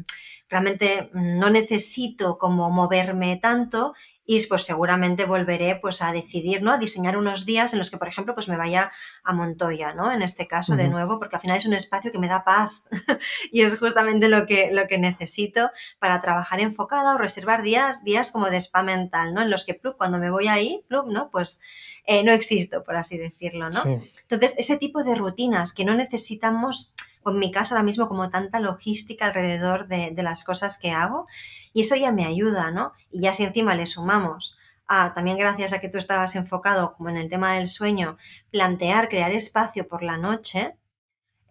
realmente 0.48 1.10
no 1.12 1.50
necesito 1.50 2.38
como 2.38 2.70
moverme 2.70 3.36
tanto 3.36 3.94
y 4.24 4.44
pues 4.46 4.62
seguramente 4.62 5.24
volveré 5.24 5.76
pues 5.76 6.00
a 6.02 6.12
decidir, 6.12 6.62
¿no? 6.62 6.72
A 6.72 6.78
diseñar 6.78 7.16
unos 7.16 7.44
días 7.44 7.72
en 7.72 7.78
los 7.78 7.90
que, 7.90 7.98
por 7.98 8.08
ejemplo, 8.08 8.34
pues 8.34 8.48
me 8.48 8.56
vaya 8.56 8.92
a 9.24 9.32
Montoya, 9.32 9.94
¿no? 9.94 10.12
En 10.12 10.22
este 10.22 10.46
caso, 10.46 10.76
de 10.76 10.88
nuevo, 10.88 11.18
porque 11.18 11.36
al 11.36 11.42
final 11.42 11.56
es 11.56 11.66
un 11.66 11.74
espacio 11.74 12.12
que 12.12 12.18
me 12.18 12.28
da 12.28 12.44
paz 12.44 12.84
y 13.50 13.62
es 13.62 13.78
justamente 13.78 14.28
lo 14.28 14.46
que, 14.46 14.70
lo 14.72 14.86
que 14.86 14.98
necesito 14.98 15.70
para 15.98 16.20
trabajar 16.20 16.60
enfocada 16.60 17.14
o 17.14 17.18
reservar 17.18 17.62
días, 17.62 18.04
días 18.04 18.30
como 18.30 18.48
de 18.48 18.58
spa 18.58 18.82
mental, 18.82 19.34
¿no? 19.34 19.42
En 19.42 19.50
los 19.50 19.64
que, 19.64 19.80
cuando 19.96 20.18
me 20.18 20.30
voy 20.30 20.46
ahí, 20.46 20.84
¿no? 20.88 21.30
Pues 21.30 21.60
eh, 22.04 22.22
no 22.22 22.32
existo, 22.32 22.82
por 22.82 22.96
así 22.96 23.18
decirlo, 23.18 23.70
¿no? 23.70 23.98
Entonces, 24.22 24.54
ese 24.58 24.76
tipo 24.76 25.02
de 25.02 25.14
rutinas 25.14 25.72
que 25.72 25.84
no 25.84 25.94
necesitamos, 25.94 26.92
o 27.24 27.30
en 27.30 27.38
mi 27.38 27.50
caso 27.50 27.74
ahora 27.74 27.84
mismo, 27.84 28.08
como 28.08 28.30
tanta 28.30 28.60
logística 28.60 29.26
alrededor 29.26 29.88
de, 29.88 30.14
las 30.22 30.44
cosas 30.44 30.78
que 30.78 30.90
hago, 30.90 31.26
y 31.72 31.82
eso 31.82 31.96
ya 31.96 32.12
me 32.12 32.26
ayuda, 32.26 32.70
¿no? 32.70 32.92
Y 33.10 33.22
ya 33.22 33.32
si 33.32 33.44
encima 33.44 33.74
le 33.74 33.86
sumamos 33.86 34.58
a, 34.86 35.14
también 35.14 35.38
gracias 35.38 35.72
a 35.72 35.80
que 35.80 35.88
tú 35.88 35.98
estabas 35.98 36.36
enfocado 36.36 36.94
como 36.94 37.08
en 37.08 37.16
el 37.16 37.28
tema 37.28 37.54
del 37.54 37.68
sueño, 37.68 38.16
plantear, 38.50 39.08
crear 39.08 39.32
espacio 39.32 39.88
por 39.88 40.02
la 40.02 40.16
noche, 40.16 40.76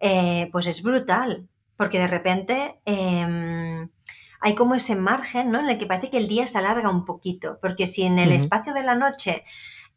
eh, 0.00 0.48
pues 0.52 0.66
es 0.66 0.82
brutal, 0.82 1.48
porque 1.76 1.98
de 1.98 2.06
repente 2.08 2.80
em, 2.84 3.88
hay 4.40 4.54
como 4.54 4.74
ese 4.74 4.96
margen, 4.96 5.50
¿no? 5.50 5.60
En 5.60 5.68
el 5.68 5.78
que 5.78 5.86
parece 5.86 6.10
que 6.10 6.18
el 6.18 6.28
día 6.28 6.46
se 6.46 6.58
alarga 6.58 6.90
un 6.90 7.04
poquito, 7.04 7.58
porque 7.60 7.86
si 7.86 8.02
en 8.02 8.18
el 8.18 8.32
espacio 8.32 8.74
de 8.74 8.82
la 8.84 8.94
noche 8.94 9.44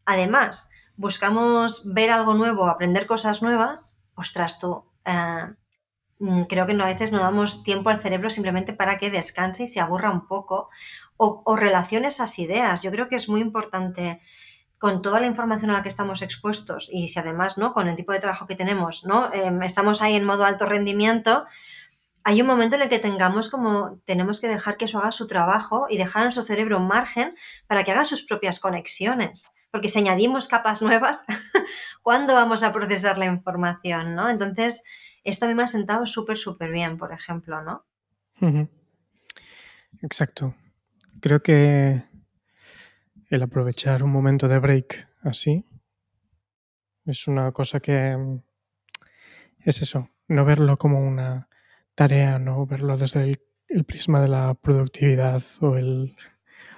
Además, 0.05 0.69
buscamos 0.95 1.91
ver 1.93 2.11
algo 2.11 2.35
nuevo, 2.35 2.67
aprender 2.67 3.07
cosas 3.07 3.41
nuevas, 3.41 3.97
ostras 4.13 4.59
tú, 4.59 4.85
eh, 5.03 5.53
creo 6.47 6.65
que 6.65 6.73
a 6.73 6.85
veces 6.85 7.11
no 7.11 7.19
damos 7.19 7.63
tiempo 7.63 7.89
al 7.89 7.99
cerebro 7.99 8.29
simplemente 8.29 8.73
para 8.73 8.97
que 8.97 9.09
descanse 9.09 9.63
y 9.63 9.67
se 9.67 9.79
aburra 9.79 10.11
un 10.11 10.27
poco 10.27 10.69
o, 11.17 11.41
o 11.45 11.55
relacione 11.55 12.07
esas 12.07 12.39
ideas. 12.39 12.81
Yo 12.83 12.91
creo 12.91 13.09
que 13.09 13.15
es 13.15 13.29
muy 13.29 13.41
importante 13.41 14.21
con 14.77 15.01
toda 15.01 15.19
la 15.19 15.27
información 15.27 15.71
a 15.71 15.73
la 15.73 15.83
que 15.83 15.89
estamos 15.89 16.21
expuestos 16.21 16.89
y 16.91 17.07
si 17.07 17.19
además, 17.19 17.57
¿no? 17.57 17.73
Con 17.73 17.87
el 17.87 17.95
tipo 17.95 18.11
de 18.11 18.19
trabajo 18.19 18.47
que 18.47 18.55
tenemos, 18.55 19.05
¿no? 19.05 19.33
Em, 19.33 19.61
estamos 19.63 20.01
ahí 20.01 20.15
en 20.15 20.23
modo 20.23 20.45
alto 20.45 20.65
rendimiento, 20.65 21.45
hay 22.23 22.41
un 22.41 22.47
momento 22.47 22.75
en 22.75 22.81
el 22.81 22.89
que 22.89 22.99
tengamos 22.99 23.49
como, 23.49 23.99
tenemos 24.05 24.41
que 24.41 24.47
dejar 24.47 24.77
que 24.77 24.85
eso 24.85 24.99
haga 24.99 25.11
su 25.11 25.27
trabajo 25.27 25.85
y 25.89 25.97
dejar 25.97 26.21
a 26.21 26.25
nuestro 26.25 26.43
cerebro 26.43 26.77
un 26.77 26.87
margen 26.87 27.35
para 27.67 27.83
que 27.83 27.91
haga 27.91 28.03
sus 28.03 28.23
propias 28.23 28.59
conexiones 28.59 29.53
porque 29.75 29.89
si 29.89 29.99
añadimos 29.99 30.47
capas 30.47 30.81
nuevas, 30.81 31.25
¿cuándo 32.01 32.33
vamos 32.33 32.63
a 32.63 32.71
procesar 32.71 33.17
la 33.17 33.25
información? 33.25 34.15
¿no? 34.15 34.29
Entonces, 34.29 34.85
esto 35.25 35.45
a 35.45 35.47
mí 35.47 35.55
me 35.55 35.63
ha 35.63 35.67
sentado 35.67 36.05
súper, 36.05 36.37
súper 36.37 36.71
bien, 36.71 36.97
por 36.97 37.11
ejemplo, 37.11 37.61
¿no? 37.61 37.85
Exacto. 40.01 40.55
Creo 41.19 41.41
que 41.41 42.03
el 43.29 43.43
aprovechar 43.43 44.03
un 44.03 44.11
momento 44.11 44.47
de 44.47 44.59
break 44.59 45.07
así 45.23 45.65
es 47.05 47.27
una 47.27 47.51
cosa 47.51 47.79
que 47.79 48.39
es 49.59 49.81
eso, 49.81 50.09
no 50.27 50.45
verlo 50.45 50.77
como 50.77 50.99
una 50.99 51.49
tarea, 51.95 52.37
no 52.39 52.65
verlo 52.65 52.97
desde 52.97 53.39
el, 53.67 53.85
prisma 53.85 54.21
de 54.21 54.27
la 54.27 54.53
productividad 54.53 55.41
o 55.61 55.75
el 55.75 56.15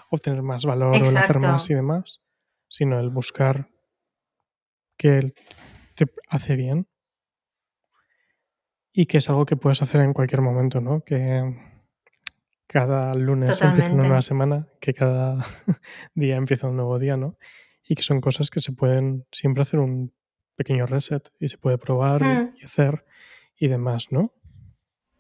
obtener 0.10 0.42
más 0.42 0.66
valor 0.66 0.94
o 0.94 0.96
el 0.96 1.18
hacer 1.18 1.40
más 1.40 1.70
y 1.70 1.74
demás, 1.74 2.22
sino 2.70 3.00
el 3.00 3.10
buscar 3.10 3.70
que 4.96 5.34
te 5.96 6.06
hace 6.30 6.56
bien 6.56 6.88
y 9.00 9.06
que 9.06 9.20
es 9.20 9.30
algo 9.30 9.46
que 9.46 9.56
puedes 9.56 9.84
hacer 9.84 10.02
en 10.02 10.12
cualquier 10.12 10.42
momento, 10.42 10.82
¿no? 10.82 11.04
Que 11.04 11.56
cada 12.66 13.14
lunes 13.14 13.62
empieza 13.62 13.94
una 13.94 14.08
nueva 14.08 14.24
semana, 14.24 14.68
que 14.82 14.96
cada 14.96 15.38
día 16.16 16.36
empieza 16.36 16.68
un 16.68 16.78
nuevo 16.78 16.98
día, 16.98 17.16
¿no? 17.16 17.38
Y 17.88 17.94
que 17.94 18.02
son 18.02 18.22
cosas 18.22 18.50
que 18.50 18.60
se 18.60 18.72
pueden 18.72 19.28
siempre 19.32 19.62
hacer 19.62 19.82
un 19.82 20.16
pequeño 20.56 20.88
reset 20.88 21.30
y 21.40 21.48
se 21.48 21.60
puede 21.60 21.78
probar 21.78 22.24
hmm. 22.24 22.56
y 22.60 22.66
hacer 22.66 23.06
y 23.56 23.68
demás, 23.68 24.08
¿no? 24.10 24.34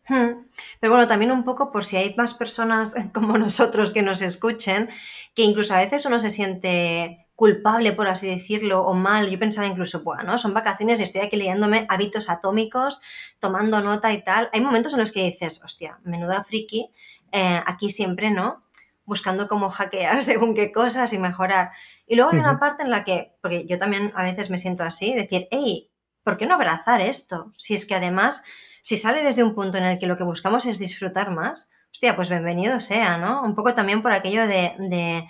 Hmm. 0.09 0.47
Pero 0.79 0.93
bueno, 0.93 1.05
también 1.05 1.29
un 1.29 1.43
poco 1.43 1.71
por 1.71 1.85
si 1.85 1.97
hay 1.97 2.15
más 2.15 2.33
personas 2.33 2.95
como 3.13 3.37
nosotros 3.37 3.93
que 3.93 4.01
nos 4.01 4.23
escuchen, 4.23 4.89
que 5.35 5.43
incluso 5.43 5.75
a 5.75 5.77
veces 5.77 6.03
uno 6.07 6.17
se 6.17 6.31
siente 6.31 7.26
culpable, 7.37 7.93
por 7.93 8.07
así 8.07 8.25
decirlo, 8.27 8.81
o 8.81 8.95
mal. 8.95 9.29
Yo 9.29 9.37
pensaba 9.37 9.67
incluso, 9.67 10.01
bueno, 10.01 10.39
son 10.39 10.55
vacaciones 10.55 10.99
y 10.99 11.03
estoy 11.03 11.21
aquí 11.21 11.37
leyéndome 11.37 11.85
hábitos 11.87 12.31
atómicos, 12.31 12.99
tomando 13.37 13.79
nota 13.79 14.11
y 14.11 14.23
tal. 14.23 14.49
Hay 14.53 14.61
momentos 14.61 14.93
en 14.93 14.99
los 14.99 15.11
que 15.11 15.23
dices, 15.23 15.61
hostia, 15.63 15.99
menuda 16.03 16.43
friki, 16.43 16.89
eh, 17.31 17.61
aquí 17.67 17.91
siempre, 17.91 18.31
¿no? 18.31 18.65
Buscando 19.05 19.47
cómo 19.47 19.69
hackear 19.69 20.23
según 20.23 20.55
qué 20.55 20.71
cosas 20.71 21.13
y 21.13 21.19
mejorar. 21.19 21.69
Y 22.07 22.15
luego 22.15 22.31
hay 22.31 22.39
una 22.39 22.59
parte 22.59 22.81
en 22.81 22.89
la 22.89 23.03
que, 23.03 23.35
porque 23.39 23.67
yo 23.67 23.77
también 23.77 24.11
a 24.15 24.23
veces 24.23 24.49
me 24.49 24.57
siento 24.57 24.83
así, 24.83 25.13
decir, 25.13 25.47
hey, 25.51 25.91
¿por 26.23 26.37
qué 26.37 26.47
no 26.47 26.55
abrazar 26.55 27.01
esto? 27.01 27.53
Si 27.55 27.75
es 27.75 27.85
que 27.85 27.93
además, 27.93 28.43
si 28.81 28.97
sale 28.97 29.21
desde 29.21 29.43
un 29.43 29.53
punto 29.53 29.77
en 29.77 29.85
el 29.85 29.99
que 29.99 30.07
lo 30.07 30.17
que 30.17 30.23
buscamos 30.23 30.65
es 30.65 30.79
disfrutar 30.79 31.29
más, 31.29 31.69
hostia, 31.91 32.15
pues 32.15 32.31
bienvenido 32.31 32.79
sea, 32.79 33.19
¿no? 33.19 33.43
Un 33.43 33.53
poco 33.53 33.75
también 33.75 34.01
por 34.01 34.11
aquello 34.11 34.47
de 34.47 34.73
de 34.79 35.29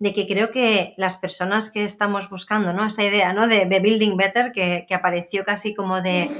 que 0.00 0.26
creo 0.26 0.50
que 0.50 0.94
las 0.96 1.16
personas 1.16 1.70
que 1.70 1.84
estamos 1.84 2.28
buscando, 2.28 2.72
¿no? 2.72 2.86
Esta 2.86 3.04
idea, 3.04 3.32
¿no? 3.32 3.48
De, 3.48 3.64
Building 3.64 4.16
Better, 4.16 4.52
que, 4.52 4.86
apareció 4.94 5.44
casi 5.44 5.74
como 5.74 6.02
de, 6.02 6.30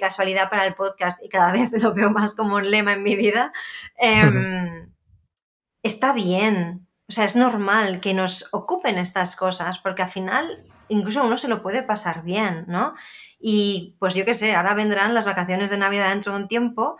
casualidad 0.00 0.50
para 0.50 0.66
el 0.66 0.74
podcast 0.74 1.22
y 1.22 1.28
cada 1.28 1.52
vez 1.52 1.82
lo 1.82 1.94
veo 1.94 2.10
más 2.10 2.34
como 2.34 2.56
un 2.56 2.70
lema 2.70 2.92
en 2.94 3.02
mi 3.02 3.16
vida, 3.16 3.52
em, 3.96 4.92
está 5.82 6.12
bien. 6.12 6.86
O 7.08 7.12
sea, 7.12 7.24
es 7.24 7.36
normal 7.36 8.00
que 8.00 8.12
nos 8.14 8.48
ocupen 8.52 8.98
estas 8.98 9.36
cosas, 9.36 9.78
porque 9.78 10.02
al 10.02 10.10
final 10.10 10.64
incluso 10.88 11.22
uno 11.22 11.38
se 11.38 11.48
lo 11.48 11.62
puede 11.62 11.82
pasar 11.82 12.22
bien, 12.22 12.64
¿no? 12.66 12.94
Y 13.38 13.96
pues 14.00 14.14
yo 14.14 14.24
qué 14.24 14.34
sé, 14.34 14.54
ahora 14.54 14.74
vendrán 14.74 15.14
las 15.14 15.26
vacaciones 15.26 15.70
de 15.70 15.78
Navidad 15.78 16.10
dentro 16.10 16.32
de 16.32 16.42
un 16.42 16.48
tiempo 16.48 16.98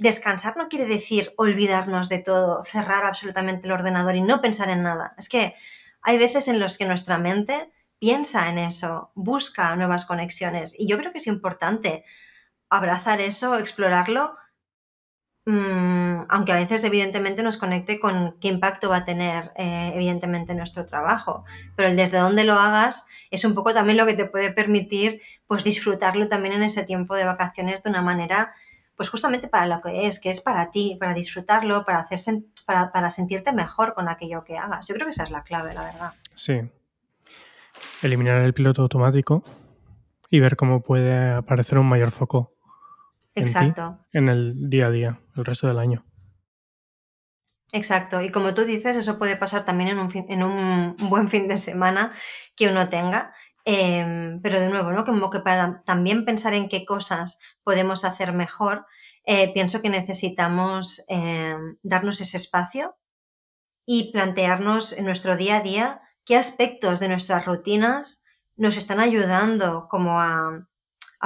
descansar 0.00 0.56
no 0.56 0.68
quiere 0.68 0.86
decir 0.86 1.34
olvidarnos 1.36 2.08
de 2.08 2.18
todo, 2.18 2.64
cerrar 2.64 3.04
absolutamente 3.04 3.66
el 3.66 3.72
ordenador 3.72 4.16
y 4.16 4.22
no 4.22 4.40
pensar 4.40 4.70
en 4.70 4.82
nada. 4.82 5.14
Es 5.18 5.28
que 5.28 5.54
hay 6.02 6.18
veces 6.18 6.48
en 6.48 6.58
los 6.58 6.78
que 6.78 6.86
nuestra 6.86 7.18
mente 7.18 7.70
piensa 7.98 8.48
en 8.48 8.58
eso, 8.58 9.12
busca 9.14 9.76
nuevas 9.76 10.06
conexiones 10.06 10.74
y 10.78 10.88
yo 10.88 10.96
creo 10.96 11.12
que 11.12 11.18
es 11.18 11.26
importante 11.26 12.04
abrazar 12.70 13.20
eso, 13.20 13.58
explorarlo, 13.58 14.36
mm, 15.44 16.22
aunque 16.30 16.52
a 16.52 16.56
veces 16.56 16.82
evidentemente 16.84 17.42
nos 17.42 17.58
conecte 17.58 18.00
con 18.00 18.38
qué 18.40 18.48
impacto 18.48 18.88
va 18.88 18.98
a 18.98 19.04
tener 19.04 19.52
eh, 19.56 19.92
evidentemente 19.94 20.54
nuestro 20.54 20.86
trabajo, 20.86 21.44
pero 21.76 21.90
el 21.90 21.96
desde 21.96 22.18
dónde 22.18 22.44
lo 22.44 22.54
hagas 22.54 23.04
es 23.30 23.44
un 23.44 23.54
poco 23.54 23.74
también 23.74 23.98
lo 23.98 24.06
que 24.06 24.14
te 24.14 24.24
puede 24.24 24.50
permitir 24.50 25.20
pues 25.46 25.62
disfrutarlo 25.62 26.26
también 26.28 26.54
en 26.54 26.62
ese 26.62 26.84
tiempo 26.84 27.16
de 27.16 27.26
vacaciones 27.26 27.82
de 27.82 27.90
una 27.90 28.00
manera 28.00 28.54
pues 29.00 29.08
justamente 29.08 29.48
para 29.48 29.64
lo 29.64 29.80
que 29.80 30.06
es, 30.06 30.20
que 30.20 30.28
es 30.28 30.42
para 30.42 30.70
ti, 30.70 30.98
para 31.00 31.14
disfrutarlo, 31.14 31.86
para, 31.86 32.00
hacerse, 32.00 32.44
para, 32.66 33.08
sentirte 33.08 33.50
mejor 33.50 33.94
con 33.94 34.10
aquello 34.10 34.44
que 34.44 34.58
hagas. 34.58 34.86
Yo 34.88 34.94
creo 34.94 35.06
que 35.06 35.12
esa 35.12 35.22
es 35.22 35.30
la 35.30 35.42
clave, 35.42 35.72
la 35.72 35.84
verdad. 35.84 36.12
Sí. 36.34 36.60
Eliminar 38.02 38.42
el 38.42 38.52
piloto 38.52 38.82
automático 38.82 39.42
y 40.28 40.40
ver 40.40 40.54
cómo 40.54 40.82
puede 40.82 41.30
aparecer 41.30 41.78
un 41.78 41.88
mayor 41.88 42.10
foco. 42.10 42.52
Exacto. 43.34 44.04
En, 44.12 44.28
el 44.28 44.68
día 44.68 44.88
a 44.88 44.90
día, 44.90 45.20
el 45.34 45.46
resto 45.46 45.66
del 45.66 45.78
año. 45.78 46.04
Exacto, 47.72 48.20
y 48.20 48.30
como 48.30 48.52
tú 48.52 48.66
dices, 48.66 48.96
eso 48.96 49.16
puede 49.16 49.36
pasar 49.36 49.64
también 49.64 49.88
en 49.88 49.98
un, 49.98 50.10
en 50.28 50.42
un 50.42 50.96
buen 51.08 51.30
fin 51.30 51.48
de 51.48 51.56
semana 51.56 52.12
que 52.54 52.68
uno 52.68 52.90
tenga, 52.90 53.32
Em, 53.64 54.40
pero 54.40 54.58
de 54.58 54.68
nuevo, 54.68 54.90
¿no? 54.92 55.04
Como 55.04 55.30
que 55.30 55.40
para 55.40 55.82
también 55.84 56.24
pensar 56.24 56.54
en 56.54 56.68
qué 56.68 56.84
cosas 56.86 57.38
podemos 57.62 58.04
hacer 58.04 58.32
mejor, 58.32 58.86
eh, 59.24 59.52
pienso 59.52 59.82
que 59.82 59.90
necesitamos 59.90 61.04
em, 61.08 61.76
darnos 61.82 62.20
ese 62.20 62.38
espacio 62.38 62.96
y 63.84 64.12
plantearnos 64.12 64.92
en 64.94 65.04
nuestro 65.04 65.36
día 65.36 65.58
a 65.58 65.60
día 65.60 66.00
qué 66.24 66.36
aspectos 66.36 67.00
de 67.00 67.08
nuestras 67.08 67.44
rutinas 67.44 68.24
nos 68.56 68.76
están 68.76 69.00
ayudando 69.00 69.88
como 69.88 70.20
a, 70.20 70.66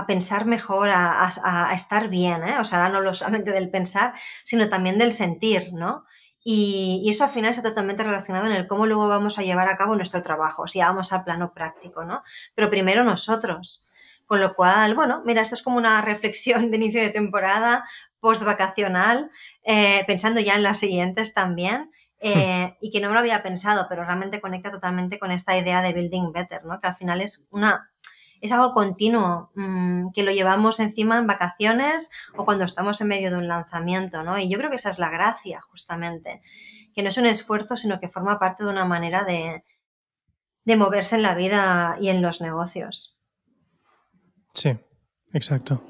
pensar 0.09 0.45
mejor, 0.45 0.91
a, 0.91 1.31
a, 1.45 1.73
estar 1.73 2.09
bien, 2.09 2.43
¿eh? 2.43 2.59
O 2.59 2.65
sea, 2.65 2.89
no 2.89 3.15
solamente 3.15 3.53
del 3.53 3.71
pensar, 3.71 4.15
sino 4.45 4.69
también 4.69 4.99
del 4.99 5.13
sentir, 5.13 5.73
¿no? 5.73 6.05
Y, 6.45 7.09
eso 7.11 7.25
al 7.25 7.31
final 7.31 7.51
está 7.51 7.63
totalmente 7.63 8.05
relacionado 8.05 8.47
en 8.47 8.53
el 8.53 8.69
cómo 8.69 8.87
luego 8.87 9.09
vamos 9.09 9.39
a 9.39 9.43
llevar 9.43 9.69
a 9.69 9.77
cabo 9.79 9.97
nuestro 9.97 10.23
trabajo, 10.23 10.69
si 10.69 10.79
vamos 10.81 11.13
al 11.13 11.25
plano 11.25 11.53
práctico, 11.55 12.05
¿no? 12.05 12.23
Pero 12.55 12.71
primero 12.71 13.03
nosotros. 13.03 13.85
Con 14.27 14.41
lo 14.41 14.55
cual, 14.55 14.95
bueno, 14.95 15.23
mira, 15.25 15.43
esto 15.43 15.55
es 15.55 15.63
como 15.63 15.79
una 15.79 16.01
reflexión 16.03 16.71
de 16.71 16.77
inicio 16.77 17.01
de 17.03 17.11
temporada, 17.11 17.85
post-vacacional, 18.21 19.31
eh, 19.65 20.05
pensando 20.07 20.41
ya 20.41 20.55
en 20.55 20.63
las 20.63 20.79
siguientes 20.79 21.35
también. 21.35 21.91
eh, 22.27 22.77
y 22.81 22.91
que 22.91 23.01
no 23.01 23.09
me 23.09 23.15
lo 23.15 23.21
había 23.21 23.43
pensado, 23.43 23.87
pero 23.89 24.03
realmente 24.05 24.41
conecta 24.41 24.71
totalmente 24.71 25.19
con 25.19 25.31
esta 25.31 25.59
idea 25.59 25.83
de 25.83 25.93
building 25.93 26.33
better, 26.33 26.65
¿no? 26.65 26.81
Que 26.81 26.87
al 26.87 26.97
final 26.97 27.21
es 27.21 27.47
una 27.51 27.91
es 28.45 28.53
algo 28.53 28.75
continuo, 28.75 29.51
mm, 29.55 30.11
que 30.13 30.23
lo 30.23 30.31
llevamos 30.31 30.79
encima 30.79 31.17
en 31.17 31.27
vacaciones 31.27 32.11
o 32.37 32.45
cuando 32.45 32.67
estamos 32.67 33.01
en 33.01 33.09
medio 33.09 33.31
de 33.31 33.39
un 33.39 33.49
lanzamiento, 33.49 34.23
¿no? 34.23 34.39
Y 34.39 34.51
yo 34.51 34.59
creo 34.59 34.69
que 34.69 34.77
esa 34.77 34.91
es 34.91 34.99
la 34.99 35.09
gracia, 35.09 35.63
justamente, 35.63 36.43
que 36.95 37.03
no 37.03 37.09
es 37.09 37.17
un 37.17 37.25
esfuerzo, 37.25 37.79
sino 37.79 38.01
que 38.01 38.11
forma 38.11 38.39
parte 38.39 38.63
de 38.63 38.69
una 38.69 38.85
manera 38.85 39.25
de, 39.25 39.65
de 40.67 40.77
moverse 40.77 41.17
en 41.17 41.23
la 41.23 41.35
vida 41.35 41.97
y 41.99 42.11
en 42.11 42.21
los 42.21 42.43
negocios. 42.43 43.17
Sí, 44.53 44.79
exacto. 45.33 45.83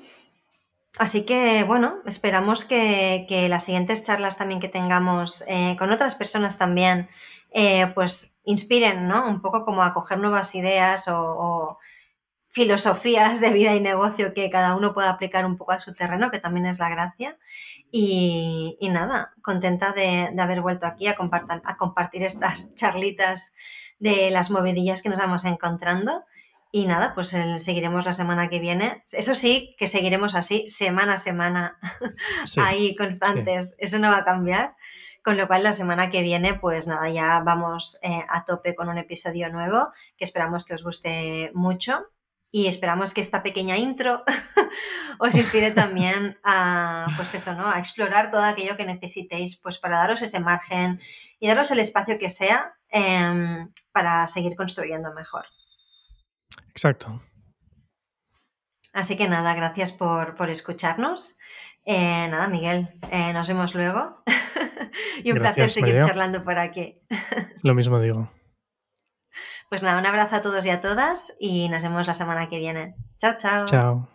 Así 0.97 1.27
que, 1.27 1.64
bueno, 1.64 2.03
esperamos 2.07 2.64
que, 2.64 3.27
las 3.51 3.64
siguientes 3.64 4.05
charlas 4.05 4.38
también 4.38 4.61
que 4.61 4.69
tengamos 4.69 5.43
eh, 5.49 5.75
con 5.77 5.90
otras 5.90 6.14
personas 6.14 6.57
también, 6.57 7.09
eh, 7.51 7.88
pues 7.97 8.37
inspiren, 8.45 9.09
¿no? 9.09 9.29
Un 9.29 9.43
poco 9.43 9.64
como 9.64 9.83
a 9.83 9.93
coger 9.93 10.21
nuevas 10.21 10.55
ideas 10.55 11.09
o 11.09 11.79
filosofías 12.55 13.40
de 13.40 13.51
vida 13.51 13.75
y 13.75 13.81
negocio 13.81 14.33
que 14.33 14.49
cada 14.49 14.77
uno 14.77 14.95
pueda 14.95 15.11
aplicar 15.11 15.45
un 15.45 15.57
poco 15.57 15.73
a 15.73 15.81
su 15.81 15.93
terreno, 15.93 16.31
que 16.31 16.38
también 16.38 16.67
es 16.67 16.79
la 16.79 16.88
gracia. 16.88 17.37
Y, 17.90 18.79
nada, 18.93 19.35
contenta 19.43 19.90
de, 19.90 20.33
haber 20.38 20.61
vuelto 20.61 20.87
aquí 20.87 21.09
a, 21.09 21.17
compartir, 21.17 21.61
a 21.64 21.77
compartir 21.77 22.23
estas 22.23 22.73
charlitas 22.77 23.55
de 23.99 24.31
las 24.31 24.53
movidillas 24.53 25.03
que 25.03 25.09
nos 25.09 25.19
vamos 25.19 25.45
encontrando. 25.45 26.23
Y 26.71 26.87
nada, 26.87 27.12
pues 27.14 27.37
seguiremos 27.59 28.07
la 28.07 28.12
semana 28.12 28.49
que 28.49 28.61
viene. 28.61 29.03
Eso 29.12 29.35
sí, 29.35 29.75
que 29.77 29.88
seguiremos 29.88 30.37
así, 30.37 30.69
semana 30.69 31.14
a 31.14 31.19
semana, 31.19 31.79
ahí 32.62 32.95
constantes. 32.95 33.75
Eso 33.79 33.99
no 33.99 34.11
va 34.11 34.19
a 34.19 34.25
cambiar. 34.25 34.77
Con 35.25 35.37
lo 35.37 35.49
cual, 35.49 35.64
la 35.64 35.73
semana 35.73 36.09
que 36.09 36.23
viene, 36.23 36.55
pues 36.55 36.87
nada, 36.87 37.09
ya 37.09 37.40
vamos 37.45 37.99
eh, 38.03 38.23
a 38.29 38.45
tope 38.45 38.77
con 38.77 38.88
un 38.88 38.99
episodio 38.99 39.51
nuevo 39.51 39.90
que 40.17 40.25
esperamos 40.25 40.67
que 40.67 40.75
os 40.75 40.85
guste 40.85 41.51
mucho 41.55 42.13
y 42.57 42.69
esperamos 42.69 43.12
que 43.12 43.21
esta 43.21 43.43
pequeña 43.43 43.77
intro 43.77 44.23
os 45.19 45.35
inspire 45.35 45.73
también 45.73 46.38
a, 46.45 47.09
pues 47.17 47.35
eso, 47.35 47.53
¿no? 47.53 47.69
a 47.69 47.81
explorar 47.81 48.31
todo 48.31 48.45
aquello 48.45 48.77
que 48.77 48.85
necesitéis 48.85 49.57
pues 49.57 49.81
para 49.81 49.97
daros 49.99 50.23
ese 50.23 50.38
margen 50.38 51.01
y 51.40 51.49
daros 51.49 51.73
el 51.73 51.81
espacio 51.81 52.17
que 52.17 52.31
sea 52.31 52.77
em, 52.90 53.73
para 53.90 54.29
seguir 54.29 54.55
construyendo 54.55 55.12
mejor. 55.14 55.47
Exacto. 56.69 57.21
Así 58.93 59.17
que 59.17 59.27
nada, 59.27 59.53
gracias 59.55 59.90
por, 59.90 60.49
escucharnos. 60.49 61.37
Eh, 61.85 62.29
nada, 62.29 62.47
Miguel, 62.47 62.88
eh, 63.11 63.33
nos 63.33 63.49
vemos 63.49 63.75
luego. 63.75 64.23
y 65.25 65.33
un 65.33 65.38
placer 65.38 65.69
seguir 65.69 66.01
charlando 66.03 66.45
por 66.45 66.61
aquí. 66.61 67.01
Lo 67.64 67.75
mismo 67.75 67.99
digo. 67.99 68.31
Pues 69.68 69.83
nada, 69.83 69.98
un 69.98 70.07
abrazo 70.07 70.37
a 70.37 70.42
todos 70.42 70.64
y 70.66 70.70
a 70.70 70.81
todas 70.81 71.35
y 71.40 71.68
nos 71.68 71.83
vemos 71.83 72.07
la 72.07 72.14
semana 72.14 72.48
que 72.48 72.59
viene. 72.59 72.94
Chao, 73.18 73.35
chao. 73.37 73.64
Chao. 73.64 74.13